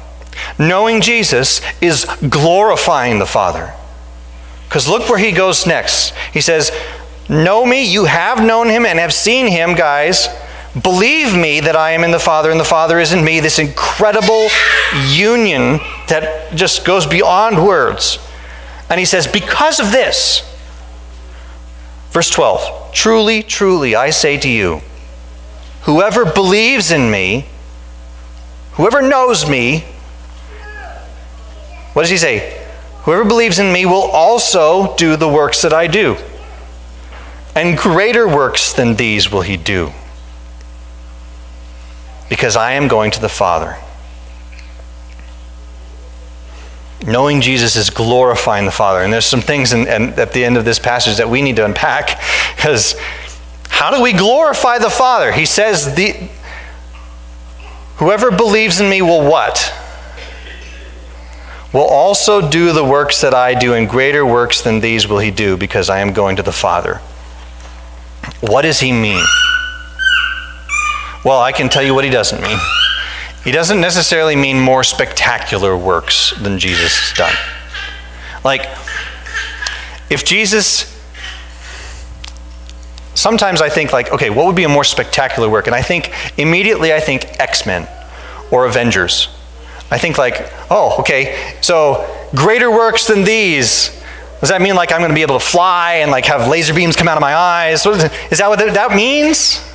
Knowing 0.58 1.02
Jesus 1.02 1.62
is 1.82 2.06
glorifying 2.30 3.20
the 3.20 3.26
Father. 3.26 3.74
Because 4.68 4.88
look 4.88 5.10
where 5.10 5.20
he 5.20 5.32
goes 5.32 5.66
next. 5.66 6.12
He 6.32 6.42
says, 6.42 6.72
Know 7.28 7.66
me, 7.66 7.92
you 7.92 8.06
have 8.06 8.44
known 8.44 8.70
him 8.70 8.86
and 8.86 8.98
have 8.98 9.14
seen 9.14 9.48
him, 9.48 9.76
guys. 9.76 10.28
Believe 10.82 11.36
me 11.36 11.60
that 11.60 11.76
I 11.76 11.92
am 11.92 12.04
in 12.04 12.12
the 12.12 12.20
Father 12.20 12.52
and 12.52 12.60
the 12.60 12.66
Father 12.66 13.00
is 13.00 13.14
in 13.14 13.24
me. 13.24 13.40
This 13.40 13.60
incredible 13.60 14.48
union 15.08 15.80
that 16.08 16.56
just 16.56 16.86
goes 16.86 17.06
beyond 17.06 17.64
words. 17.64 18.20
And 18.90 19.00
he 19.00 19.06
says, 19.06 19.28
Because 19.28 19.80
of 19.80 19.92
this, 19.92 20.42
verse 22.12 22.30
12, 22.30 22.94
truly, 22.94 23.44
truly, 23.44 23.96
I 23.96 24.10
say 24.10 24.38
to 24.38 24.50
you, 24.50 24.82
Whoever 25.84 26.26
believes 26.26 26.92
in 26.92 27.10
me, 27.10 27.46
whoever 28.74 29.02
knows 29.02 29.50
me, 29.50 29.86
what 31.94 32.04
does 32.04 32.12
he 32.12 32.18
say? 32.18 32.66
Whoever 33.04 33.26
believes 33.26 33.60
in 33.60 33.72
me 33.74 33.86
will 33.86 34.10
also 34.12 34.96
do 34.96 35.16
the 35.16 35.28
works 35.28 35.62
that 35.62 35.74
I 35.74 35.88
do. 35.88 36.18
And 37.56 37.78
greater 37.78 38.28
works 38.28 38.74
than 38.74 38.96
these 38.96 39.32
will 39.32 39.42
he 39.42 39.58
do. 39.58 39.92
Because 42.30 42.56
I 42.56 42.74
am 42.74 42.88
going 42.88 43.12
to 43.12 43.20
the 43.20 43.30
Father. 43.30 43.78
Knowing 47.06 47.42
Jesus 47.42 47.76
is 47.76 47.90
glorifying 47.90 48.66
the 48.66 48.72
Father. 48.72 49.02
And 49.02 49.12
there's 49.12 49.26
some 49.26 49.42
things 49.42 49.74
in, 49.74 49.88
in, 49.88 50.20
at 50.20 50.34
the 50.34 50.44
end 50.44 50.58
of 50.58 50.66
this 50.66 50.80
passage 50.80 51.18
that 51.18 51.30
we 51.30 51.42
need 51.42 51.56
to 51.56 51.66
unpack 51.66 52.22
because 52.56 52.96
how 53.70 53.96
do 53.96 54.02
we 54.02 54.12
glorify 54.12 54.78
the 54.78 54.90
Father? 54.90 55.32
He 55.32 55.46
says, 55.46 55.96
the, 55.96 56.30
Whoever 58.00 58.32
believes 58.32 58.80
in 58.80 58.90
me 58.90 59.02
will 59.02 59.30
what? 59.30 59.74
Will 61.74 61.82
also 61.82 62.50
do 62.50 62.72
the 62.72 62.84
works 62.84 63.20
that 63.20 63.34
I 63.34 63.56
do, 63.56 63.74
and 63.74 63.90
greater 63.90 64.26
works 64.26 64.62
than 64.62 64.80
these 64.80 65.06
will 65.06 65.20
he 65.20 65.32
do, 65.32 65.58
because 65.58 65.90
I 65.90 66.00
am 66.00 66.14
going 66.14 66.38
to 66.38 66.42
the 66.42 66.54
Father. 66.54 67.02
What 68.40 68.62
does 68.62 68.80
he 68.80 68.94
mean? 68.94 69.24
Well, 71.26 71.42
I 71.42 71.52
can 71.52 71.68
tell 71.68 71.84
you 71.84 71.94
what 71.94 72.06
he 72.06 72.10
doesn't 72.10 72.42
mean. 72.42 72.58
He 73.44 73.52
doesn't 73.52 73.80
necessarily 73.80 74.36
mean 74.36 74.60
more 74.60 74.84
spectacular 74.84 75.76
works 75.78 76.34
than 76.42 76.60
Jesus 76.60 76.98
has 76.98 77.18
done. 77.18 77.36
Like, 78.44 78.62
if 80.10 80.26
Jesus 80.26 80.96
sometimes 83.16 83.62
I 83.62 83.70
think 83.70 83.92
like, 83.92 84.12
okay, 84.14 84.30
what 84.30 84.46
would 84.46 84.56
be 84.56 84.64
a 84.64 84.70
more 84.70 84.86
spectacular 84.86 85.50
work? 85.50 85.68
And 85.68 85.76
I 85.76 85.82
think 85.82 86.12
immediately 86.38 86.94
I 86.94 87.02
think 87.02 87.40
X-Men 87.40 87.88
or 88.50 88.66
Avengers. 88.66 89.28
I 89.92 89.98
think 89.98 90.18
like, 90.18 90.52
oh, 90.70 90.98
okay, 91.00 91.56
so 91.62 92.08
greater 92.34 92.72
works 92.72 93.08
than 93.08 93.24
these. 93.24 93.90
Does 94.40 94.50
that 94.50 94.62
mean 94.62 94.76
like 94.76 94.94
I'm 94.94 95.00
going 95.00 95.10
to 95.10 95.16
be 95.16 95.22
able 95.22 95.38
to 95.38 95.46
fly 95.46 95.96
and 95.96 96.12
like 96.12 96.26
have 96.26 96.48
laser 96.48 96.74
beams 96.74 96.96
come 96.96 97.10
out 97.10 97.18
of 97.18 97.22
my 97.22 97.36
eyes? 97.36 97.86
Is 97.86 98.38
that 98.38 98.48
what 98.48 98.60
that 98.60 98.96
means? 98.96 99.66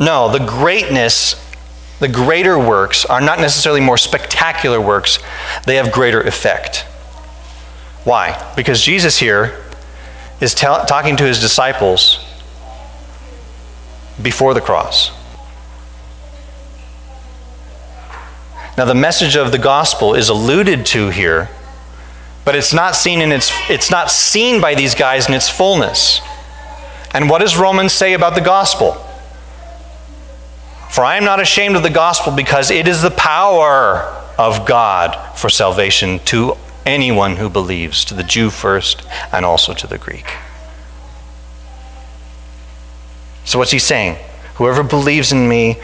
No, 0.00 0.32
the 0.32 0.38
greatness, 0.38 1.36
the 1.98 2.08
greater 2.08 2.58
works 2.58 3.04
are 3.04 3.20
not 3.20 3.38
necessarily 3.38 3.82
more 3.82 3.98
spectacular 3.98 4.80
works, 4.80 5.18
they 5.66 5.76
have 5.76 5.92
greater 5.92 6.22
effect. 6.22 6.86
Why? 8.04 8.52
Because 8.56 8.82
Jesus 8.82 9.18
here 9.18 9.62
is 10.40 10.54
tell, 10.54 10.86
talking 10.86 11.18
to 11.18 11.24
his 11.24 11.38
disciples 11.38 12.24
before 14.22 14.54
the 14.54 14.62
cross. 14.62 15.10
Now, 18.78 18.86
the 18.86 18.94
message 18.94 19.36
of 19.36 19.52
the 19.52 19.58
gospel 19.58 20.14
is 20.14 20.30
alluded 20.30 20.86
to 20.86 21.10
here, 21.10 21.50
but 22.46 22.56
it's 22.56 22.72
not 22.72 22.96
seen 22.96 23.20
in 23.20 23.32
its 23.32 23.52
it's 23.68 23.90
not 23.90 24.10
seen 24.10 24.62
by 24.62 24.74
these 24.74 24.94
guys 24.94 25.28
in 25.28 25.34
its 25.34 25.50
fullness. 25.50 26.22
And 27.12 27.28
what 27.28 27.40
does 27.40 27.58
Romans 27.58 27.92
say 27.92 28.14
about 28.14 28.34
the 28.34 28.40
gospel? 28.40 29.06
For 30.90 31.04
I 31.04 31.16
am 31.16 31.24
not 31.24 31.40
ashamed 31.40 31.76
of 31.76 31.82
the 31.82 31.90
gospel 31.90 32.32
because 32.32 32.70
it 32.70 32.88
is 32.88 33.00
the 33.00 33.12
power 33.12 34.02
of 34.36 34.66
God 34.66 35.36
for 35.36 35.48
salvation 35.48 36.18
to 36.26 36.56
anyone 36.84 37.36
who 37.36 37.48
believes, 37.48 38.04
to 38.06 38.14
the 38.14 38.24
Jew 38.24 38.50
first 38.50 39.06
and 39.32 39.44
also 39.44 39.72
to 39.74 39.86
the 39.86 39.98
Greek. 39.98 40.26
So, 43.44 43.58
what's 43.58 43.70
he 43.70 43.78
saying? 43.78 44.16
Whoever 44.56 44.82
believes 44.82 45.32
in 45.32 45.48
me 45.48 45.78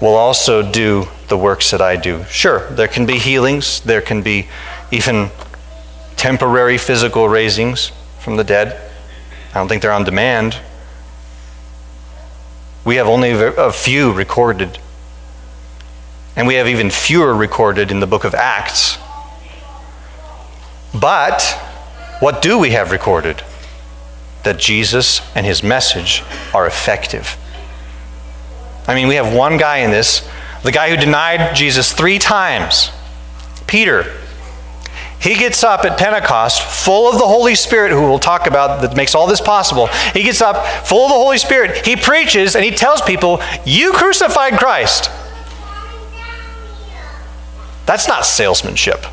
will 0.00 0.14
also 0.14 0.62
do 0.62 1.06
the 1.28 1.36
works 1.36 1.70
that 1.70 1.80
I 1.80 1.96
do. 1.96 2.24
Sure, 2.24 2.68
there 2.70 2.88
can 2.88 3.06
be 3.06 3.18
healings, 3.18 3.80
there 3.80 4.00
can 4.00 4.22
be 4.22 4.48
even 4.90 5.30
temporary 6.16 6.78
physical 6.78 7.28
raisings 7.28 7.92
from 8.20 8.36
the 8.36 8.44
dead. 8.44 8.90
I 9.50 9.54
don't 9.54 9.68
think 9.68 9.82
they're 9.82 9.92
on 9.92 10.04
demand. 10.04 10.56
We 12.84 12.96
have 12.96 13.06
only 13.06 13.30
a 13.30 13.72
few 13.72 14.12
recorded. 14.12 14.78
And 16.34 16.46
we 16.46 16.54
have 16.54 16.66
even 16.66 16.90
fewer 16.90 17.34
recorded 17.34 17.90
in 17.90 18.00
the 18.00 18.06
book 18.06 18.24
of 18.24 18.34
Acts. 18.34 18.98
But 20.98 21.42
what 22.20 22.42
do 22.42 22.58
we 22.58 22.70
have 22.70 22.90
recorded? 22.90 23.42
That 24.44 24.58
Jesus 24.58 25.20
and 25.34 25.46
his 25.46 25.62
message 25.62 26.24
are 26.52 26.66
effective. 26.66 27.36
I 28.88 28.94
mean, 28.94 29.08
we 29.08 29.14
have 29.14 29.32
one 29.32 29.58
guy 29.58 29.78
in 29.78 29.90
this, 29.90 30.28
the 30.62 30.72
guy 30.72 30.90
who 30.90 30.96
denied 30.96 31.54
Jesus 31.54 31.92
three 31.92 32.18
times, 32.18 32.90
Peter. 33.66 34.12
He 35.22 35.36
gets 35.36 35.62
up 35.62 35.84
at 35.84 35.96
Pentecost 35.96 36.62
full 36.62 37.08
of 37.08 37.16
the 37.16 37.24
Holy 37.24 37.54
Spirit, 37.54 37.92
who 37.92 38.00
we'll 38.00 38.18
talk 38.18 38.48
about 38.48 38.82
that 38.82 38.96
makes 38.96 39.14
all 39.14 39.28
this 39.28 39.40
possible. 39.40 39.86
He 39.86 40.24
gets 40.24 40.42
up 40.42 40.66
full 40.84 41.04
of 41.04 41.10
the 41.10 41.14
Holy 41.14 41.38
Spirit. 41.38 41.86
He 41.86 41.94
preaches 41.94 42.56
and 42.56 42.64
he 42.64 42.72
tells 42.72 43.00
people, 43.02 43.40
You 43.64 43.92
crucified 43.92 44.54
Christ. 44.54 45.12
That's 47.86 48.08
not 48.08 48.26
salesmanship. 48.26 48.98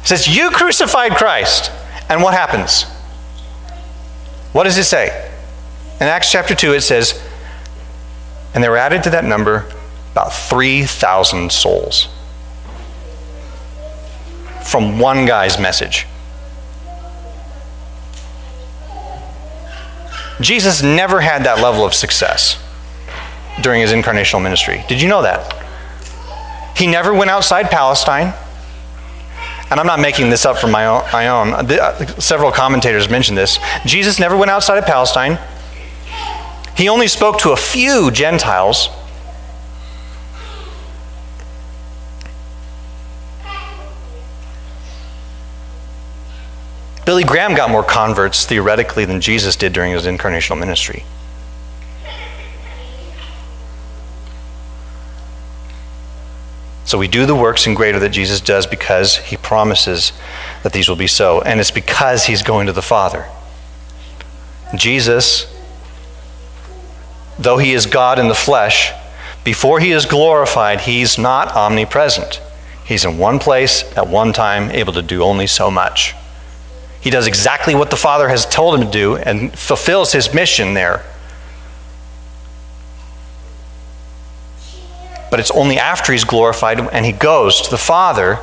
he 0.00 0.06
says, 0.08 0.26
You 0.26 0.50
crucified 0.50 1.12
Christ. 1.12 1.70
And 2.08 2.20
what 2.20 2.34
happens? 2.34 2.82
What 4.52 4.64
does 4.64 4.76
it 4.76 4.84
say? 4.84 5.30
In 6.00 6.08
Acts 6.08 6.32
chapter 6.32 6.56
2, 6.56 6.74
it 6.74 6.80
says, 6.80 7.24
And 8.54 8.64
there 8.64 8.72
were 8.72 8.76
added 8.76 9.04
to 9.04 9.10
that 9.10 9.24
number 9.24 9.72
about 10.10 10.32
3,000 10.32 11.52
souls 11.52 12.08
from 14.64 14.98
one 14.98 15.26
guy's 15.26 15.58
message. 15.58 16.06
Jesus 20.40 20.82
never 20.82 21.20
had 21.20 21.44
that 21.44 21.60
level 21.60 21.84
of 21.84 21.94
success 21.94 22.58
during 23.62 23.80
his 23.80 23.92
incarnational 23.92 24.42
ministry. 24.42 24.84
Did 24.88 25.00
you 25.00 25.08
know 25.08 25.22
that? 25.22 25.64
He 26.76 26.86
never 26.86 27.14
went 27.14 27.30
outside 27.30 27.70
Palestine. 27.70 28.34
And 29.70 29.80
I'm 29.80 29.86
not 29.86 30.00
making 30.00 30.30
this 30.30 30.44
up 30.44 30.58
from 30.58 30.70
my 30.70 30.86
own. 30.86 31.02
My 31.12 31.28
own. 31.28 31.52
Uh, 31.54 32.06
several 32.20 32.50
commentators 32.52 33.08
mentioned 33.08 33.38
this. 33.38 33.58
Jesus 33.86 34.18
never 34.18 34.36
went 34.36 34.50
outside 34.50 34.78
of 34.78 34.84
Palestine. 34.84 35.38
He 36.76 36.88
only 36.88 37.06
spoke 37.06 37.38
to 37.40 37.52
a 37.52 37.56
few 37.56 38.10
Gentiles 38.10 38.88
Billy 47.04 47.24
Graham 47.24 47.54
got 47.54 47.70
more 47.70 47.84
converts 47.84 48.46
theoretically 48.46 49.04
than 49.04 49.20
Jesus 49.20 49.56
did 49.56 49.72
during 49.72 49.92
his 49.92 50.06
incarnational 50.06 50.58
ministry. 50.58 51.04
So 56.86 56.98
we 56.98 57.08
do 57.08 57.26
the 57.26 57.34
works 57.34 57.66
in 57.66 57.74
greater 57.74 57.98
that 57.98 58.10
Jesus 58.10 58.40
does 58.40 58.66
because 58.66 59.16
he 59.16 59.36
promises 59.36 60.12
that 60.62 60.72
these 60.72 60.88
will 60.88 60.96
be 60.96 61.06
so. 61.06 61.40
And 61.40 61.58
it's 61.58 61.70
because 61.70 62.26
he's 62.26 62.42
going 62.42 62.66
to 62.66 62.72
the 62.72 62.82
Father. 62.82 63.26
Jesus, 64.74 65.52
though 67.38 67.58
he 67.58 67.72
is 67.72 67.86
God 67.86 68.18
in 68.18 68.28
the 68.28 68.34
flesh, 68.34 68.92
before 69.44 69.80
he 69.80 69.92
is 69.92 70.06
glorified, 70.06 70.82
he's 70.82 71.18
not 71.18 71.48
omnipresent. 71.54 72.40
He's 72.84 73.04
in 73.04 73.18
one 73.18 73.38
place 73.38 73.82
at 73.96 74.06
one 74.06 74.32
time, 74.32 74.70
able 74.70 74.92
to 74.94 75.02
do 75.02 75.22
only 75.22 75.46
so 75.46 75.70
much. 75.70 76.14
He 77.04 77.10
does 77.10 77.26
exactly 77.26 77.74
what 77.74 77.90
the 77.90 77.98
Father 77.98 78.30
has 78.30 78.46
told 78.46 78.80
him 78.80 78.86
to 78.86 78.90
do 78.90 79.16
and 79.16 79.56
fulfills 79.56 80.12
his 80.12 80.32
mission 80.32 80.72
there. 80.72 81.04
But 85.30 85.38
it's 85.38 85.50
only 85.50 85.78
after 85.78 86.12
he's 86.12 86.24
glorified 86.24 86.80
and 86.80 87.04
he 87.04 87.12
goes 87.12 87.60
to 87.60 87.70
the 87.70 87.76
Father 87.76 88.38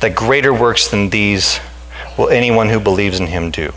that 0.00 0.14
greater 0.14 0.52
works 0.52 0.88
than 0.88 1.08
these 1.08 1.58
will 2.18 2.28
anyone 2.28 2.68
who 2.68 2.80
believes 2.80 3.18
in 3.18 3.28
him 3.28 3.50
do. 3.50 3.72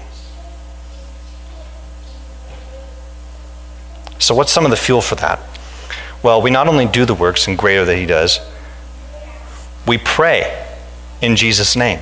So, 4.20 4.36
what's 4.36 4.52
some 4.52 4.66
of 4.66 4.72
the 4.72 4.76
fuel 4.76 5.00
for 5.00 5.16
that? 5.16 5.40
Well, 6.22 6.42
we 6.42 6.50
not 6.50 6.68
only 6.68 6.88
do 6.88 7.06
the 7.06 7.16
works 7.16 7.48
and 7.48 7.58
greater 7.58 7.86
that 7.86 7.96
he 7.96 8.06
does, 8.06 8.42
we 9.88 9.98
pray 9.98 10.66
in 11.22 11.36
Jesus' 11.36 11.76
name. 11.76 12.00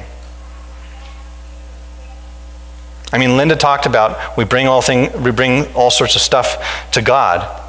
I 3.12 3.20
mean, 3.20 3.38
Linda 3.38 3.56
talked 3.56 3.86
about 3.86 4.36
we 4.38 4.44
bring 4.44 4.68
all 4.68 4.82
thing, 4.82 5.22
we 5.22 5.32
bring 5.32 5.72
all 5.74 5.92
sorts 5.92 6.16
of 6.16 6.22
stuff 6.22 6.92
to 6.92 7.02
God. 7.02 7.62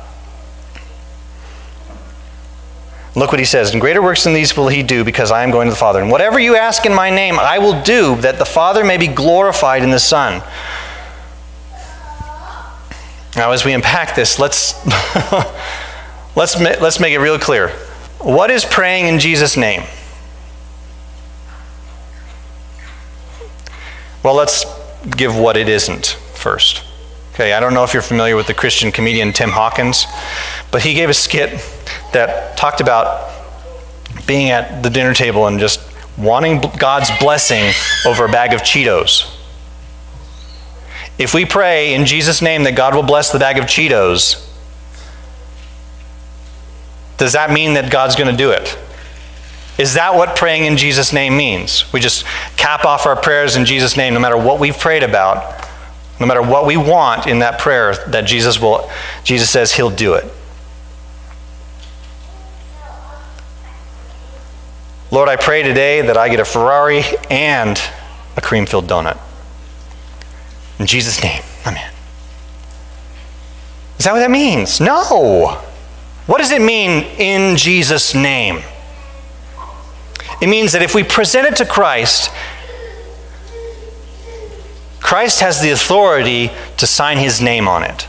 Look 3.17 3.31
what 3.31 3.39
he 3.39 3.45
says. 3.45 3.73
And 3.73 3.81
greater 3.81 4.03
works 4.03 4.25
than 4.25 4.33
these 4.33 4.57
will 4.57 4.69
he 4.69 4.83
do 4.83 5.05
because 5.05 5.31
I 5.31 5.45
am 5.45 5.51
going 5.51 5.67
to 5.67 5.71
the 5.71 5.77
Father. 5.77 6.01
And 6.01 6.11
whatever 6.11 6.39
you 6.41 6.57
ask 6.57 6.85
in 6.85 6.95
my 6.95 7.11
name, 7.11 7.39
I 7.39 7.59
will 7.59 7.81
do 7.83 8.17
that 8.17 8.39
the 8.39 8.45
Father 8.45 8.85
may 8.85 8.97
be 8.97 9.07
glorified 9.07 9.83
in 9.85 9.91
the 9.91 10.01
Son. 10.01 10.43
Now, 13.37 13.53
as 13.53 13.65
we 13.65 13.73
unpack 13.73 14.15
this, 14.17 14.39
let's, 14.39 14.75
let's, 16.37 16.59
let's 16.61 17.01
make 17.01 17.13
it 17.13 17.19
real 17.19 17.39
clear. 17.39 17.69
What 18.19 18.51
is 18.51 18.65
praying 18.65 19.07
in 19.07 19.19
Jesus' 19.19 19.57
name? 19.57 19.83
Well, 24.25 24.35
let's 24.35 24.65
give 25.05 25.37
what 25.37 25.59
it 25.59 25.69
isn't 25.69 26.07
first. 26.33 26.83
Okay, 27.35 27.53
I 27.53 27.61
don't 27.61 27.75
know 27.75 27.85
if 27.85 27.93
you're 27.93 28.03
familiar 28.03 28.37
with 28.37 28.47
the 28.47 28.55
Christian 28.55 28.91
comedian 28.91 29.35
Tim 29.35 29.51
Hawkins, 29.51 30.07
but 30.71 30.83
he 30.83 30.95
gave 30.95 31.11
a 31.11 31.15
skit 31.15 31.61
that 32.15 32.57
talked 32.57 32.81
about 32.81 33.31
being 34.27 34.49
at 34.49 34.83
the 34.83 34.89
dinner 34.89 35.13
table 35.13 35.47
and 35.47 35.61
just 35.61 35.79
wanting 36.17 36.63
God's 36.79 37.11
blessing 37.21 37.75
over 38.07 38.25
a 38.25 38.29
bag 38.33 38.55
of 38.55 38.63
Cheetos. 38.63 39.31
If 41.19 41.35
we 41.35 41.45
pray 41.45 41.93
in 41.93 42.07
Jesus' 42.07 42.41
name 42.41 42.63
that 42.63 42.75
God 42.75 42.95
will 42.95 43.03
bless 43.03 43.31
the 43.31 43.39
bag 43.39 43.59
of 43.59 43.65
Cheetos, 43.65 44.49
does 47.19 47.35
that 47.35 47.51
mean 47.51 47.75
that 47.75 47.93
God's 47.93 48.17
going 48.17 48.31
to 48.31 48.37
do 48.37 48.53
it? 48.53 48.79
Is 49.77 49.95
that 49.95 50.15
what 50.15 50.37
praying 50.37 50.65
in 50.65 50.77
Jesus' 50.77 51.13
name 51.13 51.37
means? 51.37 51.93
We 51.93 52.01
just 52.01 52.25
cap 52.57 52.85
off 52.85 53.07
our 53.07 53.17
prayers 53.17 53.57
in 53.57 53.65
Jesus' 53.65 53.97
name 53.97 54.15
no 54.15 54.21
matter 54.21 54.37
what 54.37 54.61
we've 54.61 54.79
prayed 54.79 55.03
about? 55.03 55.69
No 56.21 56.27
matter 56.27 56.43
what 56.43 56.65
we 56.65 56.77
want 56.77 57.27
in 57.27 57.41
that 57.41 57.59
prayer, 57.59 57.95
that 58.09 58.23
Jesus 58.23 58.61
will 58.61 58.89
Jesus 59.25 59.51
says 59.51 59.73
he'll 59.73 59.91
do 59.91 60.15
it. 60.15 60.25
Lord, 65.11 65.29
I 65.29 65.37
pray 65.37 65.63
today 65.63 66.03
that 66.03 66.17
I 66.17 66.29
get 66.29 66.41
a 66.41 66.45
Ferrari 66.45 67.03
and 67.29 67.81
a 68.37 68.41
cream 68.41 68.67
filled 68.67 68.87
donut. 68.87 69.19
In 70.79 70.87
Jesus' 70.87 71.23
name, 71.23 71.43
amen. 71.67 71.93
Is 73.99 74.05
that 74.05 74.13
what 74.13 74.21
that 74.21 74.31
means? 74.31 74.81
No. 74.81 75.63
What 76.27 76.39
does 76.39 76.51
it 76.51 76.61
mean 76.61 77.05
in 77.19 77.57
Jesus' 77.57 78.15
name? 78.15 78.63
It 80.45 80.49
means 80.49 80.73
that 80.73 80.83
if 80.83 80.95
we 80.95 81.05
present 81.05 81.47
it 81.47 81.57
to 81.57 81.65
Christ, 81.65 82.31
Christ 85.01 85.41
has 85.41 85.63
the 85.63 85.71
authority 85.71 86.51
to 86.77 86.87
sign 86.87 87.17
his 87.17 87.41
name 87.41 87.67
on 87.67 87.83
it. 87.83 88.07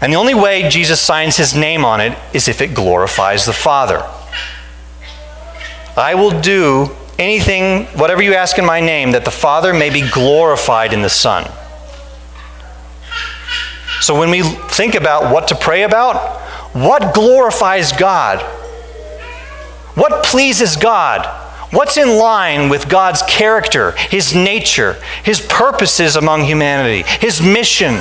And 0.00 0.10
the 0.10 0.16
only 0.16 0.32
way 0.32 0.66
Jesus 0.70 0.98
signs 0.98 1.36
his 1.36 1.54
name 1.54 1.84
on 1.84 2.00
it 2.00 2.16
is 2.32 2.48
if 2.48 2.62
it 2.62 2.72
glorifies 2.72 3.44
the 3.44 3.52
Father. 3.52 4.02
I 5.94 6.14
will 6.14 6.40
do 6.40 6.96
anything, 7.18 7.84
whatever 7.98 8.22
you 8.22 8.32
ask 8.32 8.56
in 8.56 8.64
my 8.64 8.80
name, 8.80 9.10
that 9.10 9.26
the 9.26 9.30
Father 9.30 9.74
may 9.74 9.90
be 9.90 10.08
glorified 10.08 10.94
in 10.94 11.02
the 11.02 11.10
Son. 11.10 11.44
So 14.00 14.18
when 14.18 14.30
we 14.30 14.40
think 14.40 14.94
about 14.94 15.34
what 15.34 15.48
to 15.48 15.54
pray 15.54 15.82
about, 15.82 16.40
what 16.72 17.12
glorifies 17.12 17.92
God? 17.92 18.42
What 20.00 20.24
pleases 20.24 20.76
God? 20.76 21.26
What's 21.72 21.98
in 21.98 22.16
line 22.16 22.70
with 22.70 22.88
God's 22.88 23.20
character, 23.20 23.90
His 23.92 24.34
nature, 24.34 24.94
His 25.22 25.42
purposes 25.42 26.16
among 26.16 26.44
humanity, 26.44 27.06
His 27.20 27.42
mission? 27.42 28.00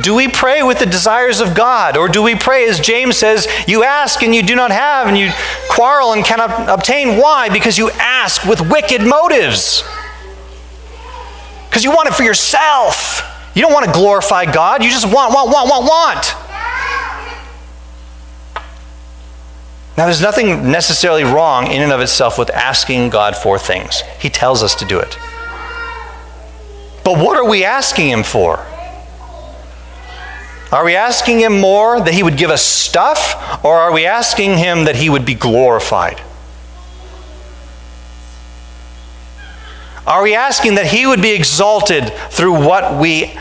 Do 0.00 0.14
we 0.14 0.28
pray 0.28 0.62
with 0.62 0.78
the 0.78 0.86
desires 0.86 1.40
of 1.40 1.56
God? 1.56 1.96
Or 1.96 2.06
do 2.06 2.22
we 2.22 2.36
pray, 2.36 2.68
as 2.68 2.78
James 2.78 3.16
says, 3.16 3.48
you 3.66 3.82
ask 3.82 4.22
and 4.22 4.32
you 4.32 4.44
do 4.44 4.54
not 4.54 4.70
have, 4.70 5.08
and 5.08 5.18
you 5.18 5.32
quarrel 5.68 6.12
and 6.12 6.24
cannot 6.24 6.68
obtain? 6.68 7.18
Why? 7.18 7.48
Because 7.48 7.76
you 7.76 7.90
ask 7.90 8.44
with 8.44 8.60
wicked 8.60 9.02
motives. 9.02 9.82
Because 11.68 11.82
you 11.82 11.90
want 11.90 12.08
it 12.08 12.14
for 12.14 12.22
yourself. 12.22 13.22
You 13.56 13.62
don't 13.62 13.72
want 13.72 13.86
to 13.86 13.92
glorify 13.92 14.44
God. 14.50 14.84
You 14.84 14.90
just 14.90 15.12
want, 15.12 15.34
want, 15.34 15.50
want, 15.50 15.68
want, 15.68 15.84
want. 15.84 16.39
Now, 20.00 20.06
there's 20.06 20.22
nothing 20.22 20.70
necessarily 20.70 21.24
wrong 21.24 21.70
in 21.70 21.82
and 21.82 21.92
of 21.92 22.00
itself 22.00 22.38
with 22.38 22.48
asking 22.48 23.10
God 23.10 23.36
for 23.36 23.58
things. 23.58 24.00
He 24.18 24.30
tells 24.30 24.62
us 24.62 24.74
to 24.76 24.86
do 24.86 24.98
it. 24.98 25.18
But 27.04 27.18
what 27.18 27.36
are 27.36 27.46
we 27.46 27.64
asking 27.64 28.08
Him 28.08 28.22
for? 28.22 28.66
Are 30.72 30.86
we 30.86 30.96
asking 30.96 31.40
Him 31.40 31.60
more 31.60 32.00
that 32.00 32.14
He 32.14 32.22
would 32.22 32.38
give 32.38 32.48
us 32.48 32.62
stuff, 32.62 33.62
or 33.62 33.76
are 33.76 33.92
we 33.92 34.06
asking 34.06 34.56
Him 34.56 34.84
that 34.84 34.96
He 34.96 35.10
would 35.10 35.26
be 35.26 35.34
glorified? 35.34 36.22
Are 40.06 40.22
we 40.22 40.34
asking 40.34 40.76
that 40.76 40.86
He 40.86 41.06
would 41.06 41.20
be 41.20 41.32
exalted 41.32 42.10
through 42.30 42.54
what 42.66 42.98
we 42.98 43.38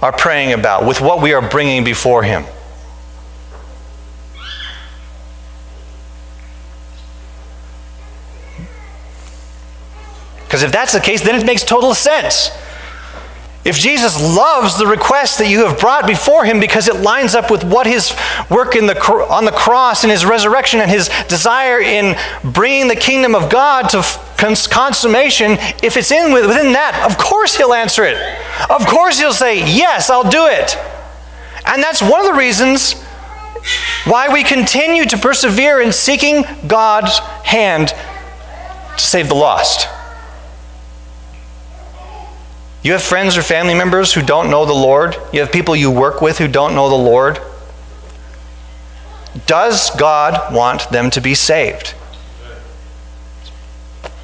are 0.00 0.12
praying 0.12 0.54
about, 0.54 0.86
with 0.86 1.02
what 1.02 1.20
we 1.20 1.34
are 1.34 1.46
bringing 1.46 1.84
before 1.84 2.22
Him? 2.22 2.46
Because 10.50 10.64
if 10.64 10.72
that's 10.72 10.94
the 10.94 11.00
case, 11.00 11.22
then 11.22 11.36
it 11.36 11.46
makes 11.46 11.62
total 11.62 11.94
sense. 11.94 12.50
If 13.64 13.78
Jesus 13.78 14.20
loves 14.20 14.76
the 14.76 14.86
request 14.88 15.38
that 15.38 15.48
you 15.48 15.64
have 15.64 15.78
brought 15.78 16.08
before 16.08 16.44
him 16.44 16.58
because 16.58 16.88
it 16.88 16.96
lines 16.96 17.36
up 17.36 17.52
with 17.52 17.62
what 17.62 17.86
his 17.86 18.12
work 18.50 18.74
in 18.74 18.86
the, 18.86 18.98
on 19.30 19.44
the 19.44 19.52
cross 19.52 20.02
and 20.02 20.10
his 20.10 20.24
resurrection 20.24 20.80
and 20.80 20.90
his 20.90 21.08
desire 21.28 21.78
in 21.78 22.16
bringing 22.52 22.88
the 22.88 22.96
kingdom 22.96 23.36
of 23.36 23.48
God 23.48 23.90
to 23.90 24.02
consummation, 24.36 25.52
if 25.84 25.96
it's 25.96 26.10
in 26.10 26.32
within 26.32 26.72
that, 26.72 27.06
of 27.08 27.16
course 27.16 27.56
he'll 27.56 27.72
answer 27.72 28.02
it. 28.02 28.16
Of 28.68 28.88
course 28.88 29.20
he'll 29.20 29.32
say, 29.32 29.58
Yes, 29.58 30.10
I'll 30.10 30.28
do 30.28 30.46
it. 30.46 30.76
And 31.64 31.80
that's 31.80 32.02
one 32.02 32.18
of 32.18 32.26
the 32.26 32.36
reasons 32.36 33.00
why 34.04 34.32
we 34.32 34.42
continue 34.42 35.04
to 35.04 35.16
persevere 35.16 35.80
in 35.80 35.92
seeking 35.92 36.42
God's 36.66 37.20
hand 37.44 37.94
to 38.96 39.04
save 39.04 39.28
the 39.28 39.36
lost. 39.36 39.86
You 42.82 42.92
have 42.92 43.02
friends 43.02 43.36
or 43.36 43.42
family 43.42 43.74
members 43.74 44.14
who 44.14 44.22
don't 44.22 44.50
know 44.50 44.64
the 44.64 44.72
Lord. 44.72 45.16
You 45.32 45.40
have 45.40 45.52
people 45.52 45.76
you 45.76 45.90
work 45.90 46.22
with 46.22 46.38
who 46.38 46.48
don't 46.48 46.74
know 46.74 46.88
the 46.88 46.94
Lord. 46.94 47.38
Does 49.46 49.90
God 49.96 50.54
want 50.54 50.88
them 50.90 51.10
to 51.10 51.20
be 51.20 51.34
saved? 51.34 51.94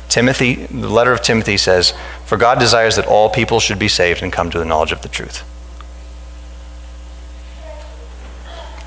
Timothy, 0.08 0.66
the 0.66 0.88
letter 0.88 1.12
of 1.12 1.20
Timothy 1.20 1.58
says, 1.58 1.92
For 2.24 2.38
God 2.38 2.58
desires 2.58 2.96
that 2.96 3.06
all 3.06 3.28
people 3.28 3.60
should 3.60 3.78
be 3.78 3.88
saved 3.88 4.22
and 4.22 4.32
come 4.32 4.50
to 4.50 4.58
the 4.58 4.64
knowledge 4.64 4.92
of 4.92 5.02
the 5.02 5.08
truth. 5.08 5.44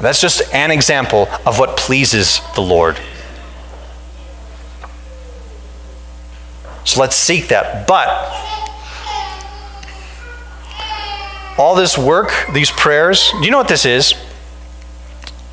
That's 0.01 0.21
just 0.21 0.41
an 0.53 0.71
example 0.71 1.27
of 1.45 1.59
what 1.59 1.77
pleases 1.77 2.41
the 2.55 2.61
Lord. 2.61 2.97
So 6.85 7.01
let's 7.01 7.15
seek 7.15 7.49
that. 7.49 7.85
But 7.85 8.07
all 11.59 11.75
this 11.75 11.97
work, 11.97 12.31
these 12.53 12.71
prayers, 12.71 13.31
do 13.31 13.43
you 13.43 13.51
know 13.51 13.57
what 13.57 13.67
this 13.67 13.85
is? 13.85 14.13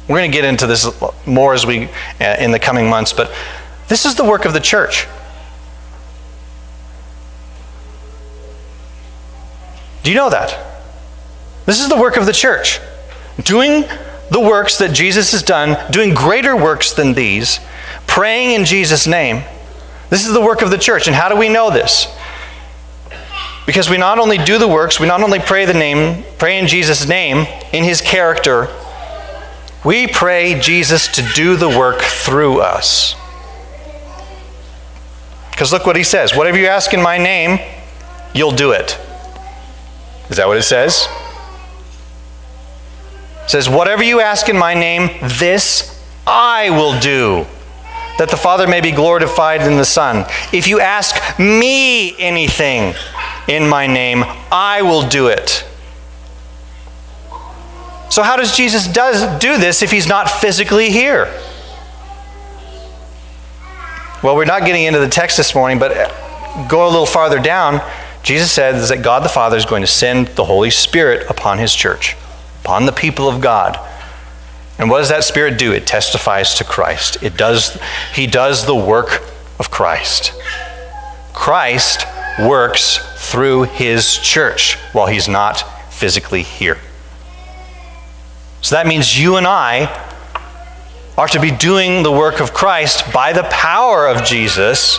We're 0.08 0.18
going 0.18 0.30
to 0.30 0.36
get 0.36 0.44
into 0.44 0.68
this 0.68 0.88
more 1.26 1.52
as 1.52 1.66
we 1.66 1.88
uh, 2.20 2.36
in 2.38 2.52
the 2.52 2.60
coming 2.60 2.88
months, 2.88 3.12
but 3.12 3.34
this 3.88 4.06
is 4.06 4.14
the 4.14 4.24
work 4.24 4.44
of 4.44 4.52
the 4.52 4.60
church. 4.60 5.08
Do 10.04 10.10
you 10.12 10.16
know 10.16 10.30
that? 10.30 10.56
This 11.66 11.80
is 11.80 11.88
the 11.88 11.96
work 11.96 12.16
of 12.16 12.26
the 12.26 12.32
church. 12.32 12.78
Doing 13.42 13.84
the 14.30 14.38
works 14.40 14.78
that 14.78 14.92
Jesus 14.92 15.32
has 15.32 15.42
done, 15.42 15.90
doing 15.90 16.14
greater 16.14 16.56
works 16.56 16.92
than 16.92 17.14
these, 17.14 17.58
praying 18.06 18.52
in 18.52 18.64
Jesus' 18.64 19.08
name. 19.08 19.42
This 20.08 20.24
is 20.24 20.32
the 20.32 20.40
work 20.40 20.62
of 20.62 20.70
the 20.70 20.78
church. 20.78 21.08
And 21.08 21.16
how 21.16 21.28
do 21.28 21.36
we 21.36 21.48
know 21.48 21.70
this? 21.70 22.06
Because 23.66 23.90
we 23.90 23.98
not 23.98 24.18
only 24.18 24.38
do 24.38 24.58
the 24.58 24.68
works, 24.68 25.00
we 25.00 25.08
not 25.08 25.22
only 25.22 25.40
pray 25.40 25.64
the 25.64 25.74
name, 25.74 26.24
pray 26.38 26.58
in 26.58 26.68
Jesus' 26.68 27.06
name, 27.06 27.46
in 27.72 27.82
his 27.82 28.00
character, 28.00 28.68
we 29.84 30.06
pray 30.06 30.58
Jesus 30.58 31.08
to 31.08 31.22
do 31.34 31.56
the 31.56 31.68
work 31.68 32.00
through 32.00 32.60
us. 32.60 33.16
Because 35.50 35.72
look 35.72 35.86
what 35.86 35.96
he 35.96 36.04
says 36.04 36.34
whatever 36.34 36.58
you 36.58 36.66
ask 36.66 36.94
in 36.94 37.02
my 37.02 37.18
name, 37.18 37.58
you'll 38.34 38.52
do 38.52 38.70
it. 38.70 38.98
Is 40.30 40.36
that 40.36 40.46
what 40.46 40.56
it 40.56 40.62
says? 40.62 41.08
It 43.44 43.50
says, 43.50 43.68
Whatever 43.68 44.02
you 44.02 44.20
ask 44.20 44.48
in 44.48 44.56
my 44.56 44.74
name, 44.74 45.08
this 45.22 46.02
I 46.26 46.70
will 46.70 46.98
do 46.98 47.46
that 48.18 48.28
the 48.30 48.36
Father 48.36 48.66
may 48.66 48.80
be 48.80 48.92
glorified 48.92 49.62
in 49.62 49.76
the 49.76 49.84
Son. 49.84 50.24
If 50.52 50.68
you 50.68 50.80
ask 50.80 51.38
me 51.38 52.18
anything 52.18 52.94
in 53.48 53.68
my 53.68 53.86
name, 53.86 54.24
I 54.50 54.82
will 54.82 55.06
do 55.06 55.28
it. 55.28 55.64
So, 58.08 58.22
how 58.22 58.36
does 58.36 58.56
Jesus 58.56 58.86
does, 58.86 59.38
do 59.40 59.58
this 59.58 59.82
if 59.82 59.90
he's 59.90 60.08
not 60.08 60.30
physically 60.30 60.90
here? 60.90 61.26
Well, 64.22 64.34
we're 64.34 64.44
not 64.44 64.64
getting 64.64 64.84
into 64.84 64.98
the 64.98 65.08
text 65.08 65.36
this 65.36 65.54
morning, 65.54 65.78
but 65.78 66.10
go 66.68 66.86
a 66.86 66.88
little 66.88 67.06
farther 67.06 67.38
down. 67.38 67.82
Jesus 68.22 68.50
says 68.50 68.88
that 68.88 69.02
God 69.02 69.22
the 69.22 69.28
Father 69.28 69.56
is 69.56 69.64
going 69.64 69.82
to 69.82 69.86
send 69.86 70.28
the 70.28 70.44
Holy 70.44 70.70
Spirit 70.70 71.28
upon 71.28 71.58
his 71.58 71.74
church, 71.74 72.16
upon 72.64 72.86
the 72.86 72.92
people 72.92 73.28
of 73.28 73.40
God. 73.40 73.78
And 74.78 74.90
what 74.90 74.98
does 74.98 75.08
that 75.08 75.24
Spirit 75.24 75.58
do? 75.58 75.72
It 75.72 75.86
testifies 75.86 76.54
to 76.56 76.64
Christ. 76.64 77.22
It 77.22 77.36
does, 77.36 77.78
he 78.14 78.26
does 78.26 78.66
the 78.66 78.74
work 78.74 79.22
of 79.58 79.70
Christ. 79.70 80.32
Christ 81.32 82.06
works 82.38 82.98
through 83.30 83.64
his 83.64 84.18
church 84.18 84.74
while 84.92 85.06
he's 85.06 85.28
not 85.28 85.62
physically 85.92 86.42
here. 86.42 86.78
So 88.60 88.74
that 88.74 88.86
means 88.86 89.18
you 89.18 89.36
and 89.36 89.46
I 89.46 90.02
are 91.16 91.28
to 91.28 91.40
be 91.40 91.50
doing 91.50 92.02
the 92.02 92.12
work 92.12 92.40
of 92.40 92.52
Christ 92.52 93.10
by 93.12 93.32
the 93.32 93.44
power 93.44 94.06
of 94.06 94.24
Jesus, 94.24 94.98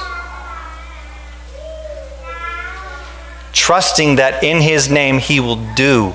trusting 3.53 4.15
that 4.15 4.43
in 4.43 4.61
his 4.61 4.89
name 4.89 5.19
he 5.19 5.39
will 5.39 5.61
do 5.75 6.13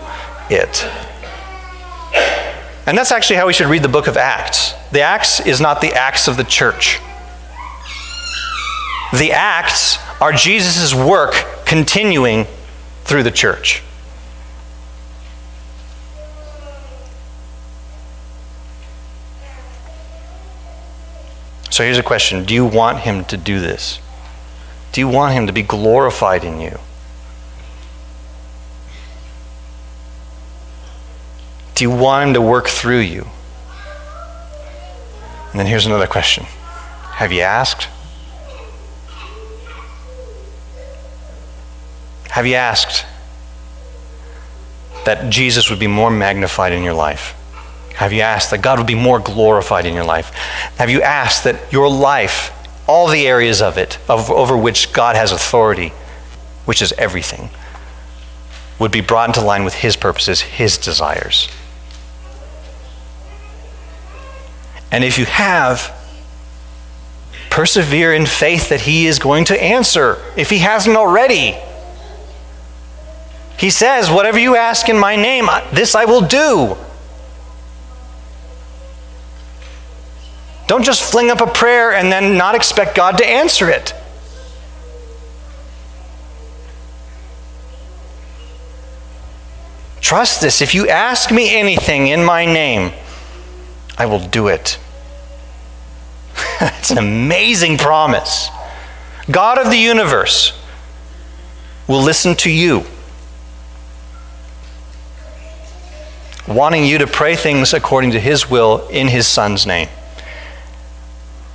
it. 0.50 0.88
And 2.86 2.98
that's 2.98 3.12
actually 3.12 3.36
how 3.36 3.46
we 3.46 3.52
should 3.52 3.68
read 3.68 3.82
the 3.82 3.88
book 3.88 4.08
of 4.08 4.16
Acts. 4.16 4.72
The 4.90 5.02
Acts 5.02 5.40
is 5.40 5.60
not 5.60 5.80
the 5.80 5.92
acts 5.92 6.26
of 6.26 6.36
the 6.36 6.44
church. 6.44 7.00
The 9.12 9.32
Acts 9.32 9.98
Are 10.20 10.32
Jesus' 10.32 10.94
work 10.94 11.34
continuing 11.64 12.46
through 13.04 13.22
the 13.22 13.30
church? 13.30 13.82
So 21.70 21.84
here's 21.84 21.98
a 21.98 22.02
question 22.02 22.44
Do 22.44 22.52
you 22.52 22.66
want 22.66 22.98
him 22.98 23.24
to 23.26 23.36
do 23.36 23.58
this? 23.58 23.98
Do 24.92 25.00
you 25.00 25.08
want 25.08 25.32
him 25.32 25.46
to 25.46 25.52
be 25.52 25.62
glorified 25.62 26.44
in 26.44 26.60
you? 26.60 26.78
Do 31.82 31.88
you 31.88 31.96
want 31.96 32.28
him 32.28 32.34
to 32.34 32.40
work 32.40 32.68
through 32.68 33.00
you? 33.00 33.26
And 35.50 35.58
then 35.58 35.66
here's 35.66 35.84
another 35.84 36.06
question 36.06 36.44
Have 37.14 37.32
you 37.32 37.40
asked? 37.40 37.88
Have 42.28 42.46
you 42.46 42.54
asked 42.54 43.04
that 45.06 45.28
Jesus 45.28 45.70
would 45.70 45.80
be 45.80 45.88
more 45.88 46.08
magnified 46.08 46.72
in 46.72 46.84
your 46.84 46.94
life? 46.94 47.34
Have 47.96 48.12
you 48.12 48.20
asked 48.20 48.52
that 48.52 48.62
God 48.62 48.78
would 48.78 48.86
be 48.86 48.94
more 48.94 49.18
glorified 49.18 49.84
in 49.84 49.92
your 49.92 50.04
life? 50.04 50.30
Have 50.78 50.88
you 50.88 51.02
asked 51.02 51.42
that 51.42 51.72
your 51.72 51.90
life, 51.90 52.52
all 52.86 53.08
the 53.08 53.26
areas 53.26 53.60
of 53.60 53.76
it 53.76 53.98
of, 54.08 54.30
over 54.30 54.56
which 54.56 54.92
God 54.92 55.16
has 55.16 55.32
authority, 55.32 55.88
which 56.64 56.80
is 56.80 56.92
everything, 56.92 57.50
would 58.78 58.92
be 58.92 59.00
brought 59.00 59.30
into 59.30 59.40
line 59.40 59.64
with 59.64 59.74
His 59.74 59.96
purposes, 59.96 60.42
His 60.42 60.78
desires? 60.78 61.48
And 64.92 65.02
if 65.02 65.18
you 65.18 65.24
have, 65.24 65.98
persevere 67.50 68.12
in 68.14 68.26
faith 68.26 68.68
that 68.68 68.82
He 68.82 69.06
is 69.06 69.18
going 69.18 69.46
to 69.46 69.60
answer 69.60 70.22
if 70.36 70.50
He 70.50 70.58
hasn't 70.58 70.96
already. 70.96 71.56
He 73.58 73.70
says, 73.70 74.10
Whatever 74.10 74.38
you 74.38 74.54
ask 74.54 74.88
in 74.88 74.98
my 74.98 75.16
name, 75.16 75.48
this 75.72 75.94
I 75.94 76.04
will 76.04 76.20
do. 76.20 76.76
Don't 80.66 80.84
just 80.84 81.02
fling 81.10 81.30
up 81.30 81.40
a 81.40 81.46
prayer 81.46 81.92
and 81.92 82.12
then 82.12 82.36
not 82.36 82.54
expect 82.54 82.94
God 82.94 83.18
to 83.18 83.26
answer 83.26 83.70
it. 83.70 83.94
Trust 90.00 90.42
this. 90.42 90.60
If 90.60 90.74
you 90.74 90.88
ask 90.88 91.30
me 91.30 91.54
anything 91.54 92.08
in 92.08 92.24
my 92.24 92.44
name, 92.44 92.92
I 93.98 94.06
will 94.06 94.20
do 94.20 94.48
it. 94.48 94.78
it's 96.60 96.90
an 96.90 96.98
amazing 96.98 97.78
promise. 97.78 98.48
God 99.30 99.58
of 99.58 99.70
the 99.70 99.76
universe 99.76 100.58
will 101.86 102.02
listen 102.02 102.34
to 102.36 102.50
you, 102.50 102.84
wanting 106.48 106.84
you 106.84 106.98
to 106.98 107.06
pray 107.06 107.36
things 107.36 107.72
according 107.72 108.12
to 108.12 108.20
his 108.20 108.50
will 108.50 108.88
in 108.88 109.08
his 109.08 109.26
son's 109.26 109.66
name. 109.66 109.88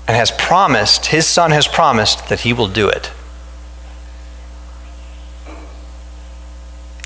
And 0.08 0.16
has 0.16 0.32
promised, 0.32 1.08
his 1.08 1.26
son 1.26 1.52
has 1.52 1.68
promised 1.68 2.30
that 2.30 2.42
he 2.42 2.54
will 2.54 2.70
do 2.70 2.88
it. 2.88 3.12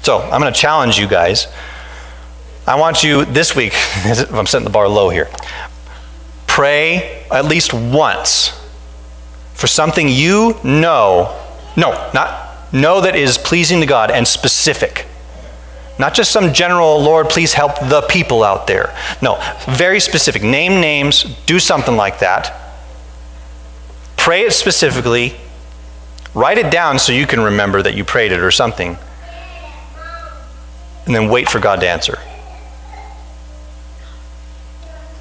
So 0.04 0.20
I'm 0.20 0.42
going 0.42 0.54
to 0.54 0.60
challenge 0.60 1.00
you 1.00 1.08
guys 1.08 1.48
I 2.72 2.76
want 2.76 3.04
you 3.04 3.26
this 3.26 3.54
week, 3.54 3.74
I'm 4.32 4.46
setting 4.46 4.64
the 4.64 4.70
bar 4.70 4.88
low 4.88 5.10
here, 5.10 5.30
pray 6.48 7.26
at 7.30 7.44
least 7.44 7.74
once 7.74 8.58
for 9.54 9.68
something 9.68 10.08
you 10.08 10.56
know, 10.64 11.38
no, 11.76 12.10
not 12.14 12.74
know 12.74 13.02
that 13.02 13.18
is 13.18 13.38
pleasing 13.38 13.82
to 13.82 13.86
God 13.86 14.10
and 14.10 14.26
specific. 14.26 15.06
Not 16.00 16.14
just 16.14 16.32
some 16.32 16.54
general, 16.54 17.02
Lord, 17.02 17.28
please 17.28 17.52
help 17.52 17.78
the 17.78 18.04
people 18.04 18.42
out 18.42 18.68
there. 18.68 18.98
No, 19.22 19.38
very 19.68 20.00
specific. 20.00 20.42
Name 20.42 20.80
names, 20.80 21.26
do 21.46 21.60
something 21.60 21.98
like 21.98 22.20
that. 22.20 22.58
Pray 24.16 24.44
it 24.44 24.54
specifically. 24.54 25.36
Write 26.34 26.58
it 26.58 26.72
down 26.72 27.00
so 27.00 27.12
you 27.12 27.28
can 27.28 27.42
remember 27.42 27.82
that 27.82 27.96
you 27.96 28.06
prayed 28.06 28.32
it 28.32 28.40
or 28.40 28.50
something. 28.50 28.98
And 31.06 31.14
then 31.14 31.28
wait 31.28 31.50
for 31.50 31.60
God 31.60 31.82
to 31.82 31.90
answer. 31.90 32.18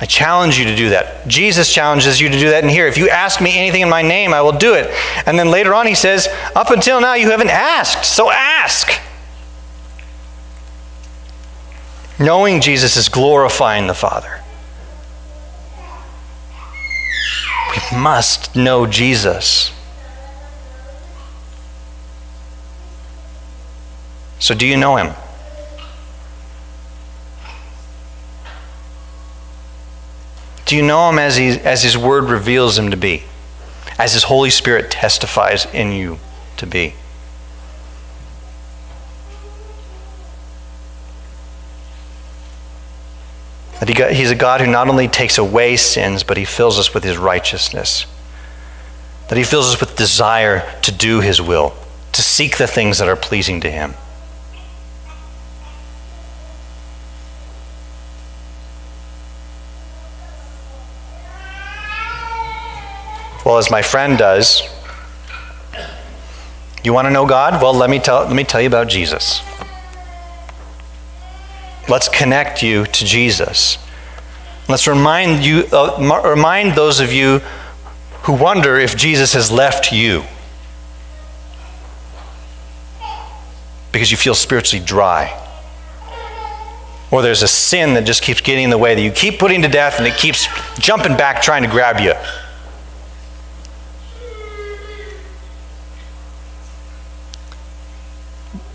I 0.01 0.07
challenge 0.07 0.59
you 0.59 0.64
to 0.64 0.74
do 0.74 0.88
that. 0.90 1.28
Jesus 1.28 1.72
challenges 1.72 2.20
you 2.20 2.30
to 2.30 2.38
do 2.38 2.48
that 2.51 2.64
in 2.64 2.70
here. 2.70 2.86
If 2.86 2.96
you 2.96 3.11
ask 3.11 3.40
me 3.40 3.59
anything 3.59 3.82
in 3.82 3.90
my 3.90 4.01
name, 4.01 4.32
I 4.32 4.40
will 4.40 4.53
do 4.53 4.72
it. 4.72 4.90
And 5.26 5.38
then 5.38 5.51
later 5.51 5.74
on, 5.74 5.86
he 5.86 5.94
says, 5.94 6.26
Up 6.57 6.70
until 6.70 7.03
now, 7.03 7.14
you 7.14 7.30
haven't 7.30 7.51
asked, 7.51 8.07
so 8.07 8.30
ask. 8.30 8.90
Knowing 12.18 12.62
Jesus 12.62 12.96
is 12.96 13.11
glorifying 13.11 13.88
the 13.88 13.94
Father. 13.94 14.40
We 17.70 17.98
must 17.98 18.57
know 18.57 18.86
Jesus. 18.86 19.70
So, 24.38 24.55
do 24.55 24.66
you 24.66 24.78
know 24.78 24.96
him? 24.96 25.14
Do 30.71 30.77
you 30.77 30.83
know 30.83 31.11
him 31.11 31.18
as, 31.18 31.35
he, 31.35 31.49
as 31.49 31.83
his 31.83 31.99
word 31.99 32.31
reveals 32.31 32.79
him 32.79 32.93
to 32.93 32.97
be? 32.97 33.25
As 33.99 34.12
his 34.12 34.23
Holy 34.23 34.51
Spirit 34.51 34.89
testifies 34.89 35.66
in 35.75 35.91
you 35.91 36.21
to 36.59 36.64
be? 36.64 36.95
That 43.81 43.89
he 43.89 43.95
got, 43.97 44.12
he's 44.12 44.31
a 44.31 44.37
God 44.37 44.61
who 44.61 44.68
not 44.68 44.87
only 44.87 45.09
takes 45.09 45.39
away 45.39 45.77
sins, 45.77 46.23
but 46.23 46.37
he 46.37 46.45
fills 46.45 46.79
us 46.79 46.95
with 46.95 47.03
his 47.03 47.18
righteousness. 47.18 48.07
That 49.27 49.39
he 49.39 49.43
fills 49.43 49.75
us 49.75 49.81
with 49.81 49.97
desire 49.97 50.73
to 50.83 50.93
do 50.93 51.18
his 51.18 51.43
will, 51.43 51.75
to 52.12 52.23
seek 52.23 52.59
the 52.59 52.68
things 52.68 52.99
that 52.99 53.09
are 53.09 53.16
pleasing 53.16 53.61
to 53.62 53.71
him. 53.73 53.95
Well, 63.51 63.59
as 63.59 63.68
my 63.68 63.82
friend 63.82 64.16
does, 64.16 64.62
you 66.84 66.92
want 66.92 67.07
to 67.07 67.11
know 67.11 67.26
God? 67.26 67.61
Well, 67.61 67.74
let 67.74 67.90
me 67.90 67.98
tell, 67.98 68.20
let 68.20 68.32
me 68.36 68.44
tell 68.44 68.61
you 68.61 68.68
about 68.68 68.86
Jesus. 68.86 69.40
Let's 71.88 72.09
connect 72.09 72.62
you 72.62 72.84
to 72.84 73.05
Jesus. 73.05 73.76
Let's 74.68 74.86
remind 74.86 75.44
you, 75.44 75.64
uh, 75.72 76.22
remind 76.24 76.76
those 76.76 77.01
of 77.01 77.12
you 77.12 77.40
who 78.22 78.34
wonder 78.34 78.78
if 78.78 78.96
Jesus 78.96 79.32
has 79.32 79.51
left 79.51 79.90
you 79.90 80.22
because 83.90 84.12
you 84.12 84.16
feel 84.16 84.36
spiritually 84.36 84.86
dry. 84.86 85.36
Or 87.11 87.20
there's 87.20 87.42
a 87.42 87.48
sin 87.48 87.94
that 87.94 88.05
just 88.05 88.22
keeps 88.22 88.40
getting 88.42 88.62
in 88.62 88.70
the 88.70 88.78
way 88.78 88.94
that 88.94 89.03
you 89.03 89.11
keep 89.11 89.40
putting 89.40 89.62
to 89.62 89.68
death 89.68 89.98
and 89.98 90.07
it 90.07 90.14
keeps 90.14 90.46
jumping 90.78 91.16
back 91.16 91.42
trying 91.42 91.64
to 91.64 91.68
grab 91.68 91.98
you. 91.98 92.14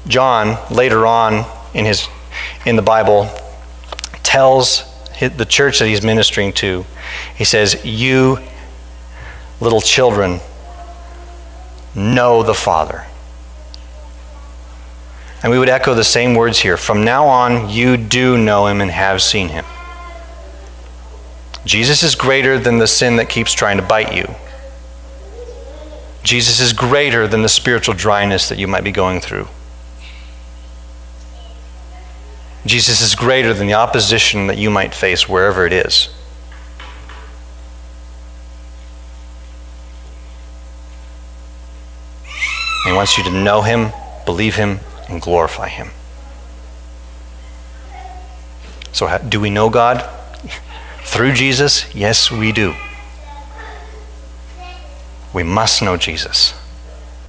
John, 0.08 0.58
later 0.74 1.06
on 1.06 1.46
in, 1.74 1.86
his, 1.86 2.08
in 2.66 2.76
the 2.76 2.82
Bible, 2.82 3.30
tells 4.24 4.84
the 5.20 5.46
church 5.46 5.80
that 5.80 5.88
he's 5.88 6.04
ministering 6.04 6.54
to, 6.54 6.86
he 7.36 7.44
says, 7.44 7.84
You 7.86 8.40
little 9.60 9.82
children 9.82 10.40
know 11.96 12.44
the 12.44 12.54
Father. 12.54 13.06
And 15.42 15.52
we 15.52 15.60
would 15.60 15.70
echo 15.70 15.94
the 15.94 16.04
same 16.04 16.34
words 16.34 16.60
here. 16.60 16.76
From 16.76 17.04
now 17.04 17.28
on, 17.28 17.70
you 17.70 17.98
do 17.98 18.38
know 18.38 18.68
him 18.68 18.82
and 18.82 18.90
have 18.92 19.22
seen 19.22 19.50
him. 19.50 19.66
Jesus 21.66 22.04
is 22.04 22.16
greater 22.16 22.60
than 22.60 22.78
the 22.78 22.88
sin 22.88 23.16
that 23.18 23.30
keeps 23.30 23.54
trying 23.54 23.78
to 23.78 23.84
bite 23.84 24.14
you. 24.14 24.36
Jesus 26.24 26.60
is 26.60 26.74
greater 26.74 27.28
than 27.28 27.44
the 27.44 27.50
spiritual 27.50 27.94
dryness 27.94 28.50
that 28.50 28.58
you 28.58 28.68
might 28.68 28.84
be 28.84 28.92
going 28.92 29.20
through. 29.20 29.48
Jesus 32.66 33.02
is 33.02 33.14
greater 33.14 33.54
than 33.54 33.68
the 33.68 33.76
opposition 33.76 34.48
that 34.48 34.58
you 34.58 34.72
might 34.72 34.96
face 34.96 35.30
wherever 35.30 35.68
it 35.68 35.74
is. 35.74 36.10
He 42.86 42.92
wants 42.92 43.18
you 43.18 43.24
to 43.26 43.32
know 43.32 43.62
Him, 43.62 43.92
believe 44.26 44.56
Him, 44.56 44.80
and 45.10 45.22
glorify 45.22 45.70
Him. 45.70 45.90
So, 48.92 49.16
do 49.28 49.40
we 49.40 49.50
know 49.50 49.70
God? 49.70 50.08
Through 51.04 51.34
Jesus? 51.34 51.94
Yes, 51.94 52.32
we 52.32 52.52
do. 52.52 52.74
We 55.34 55.44
must 55.44 55.82
know 55.82 55.98
Jesus. 55.98 56.54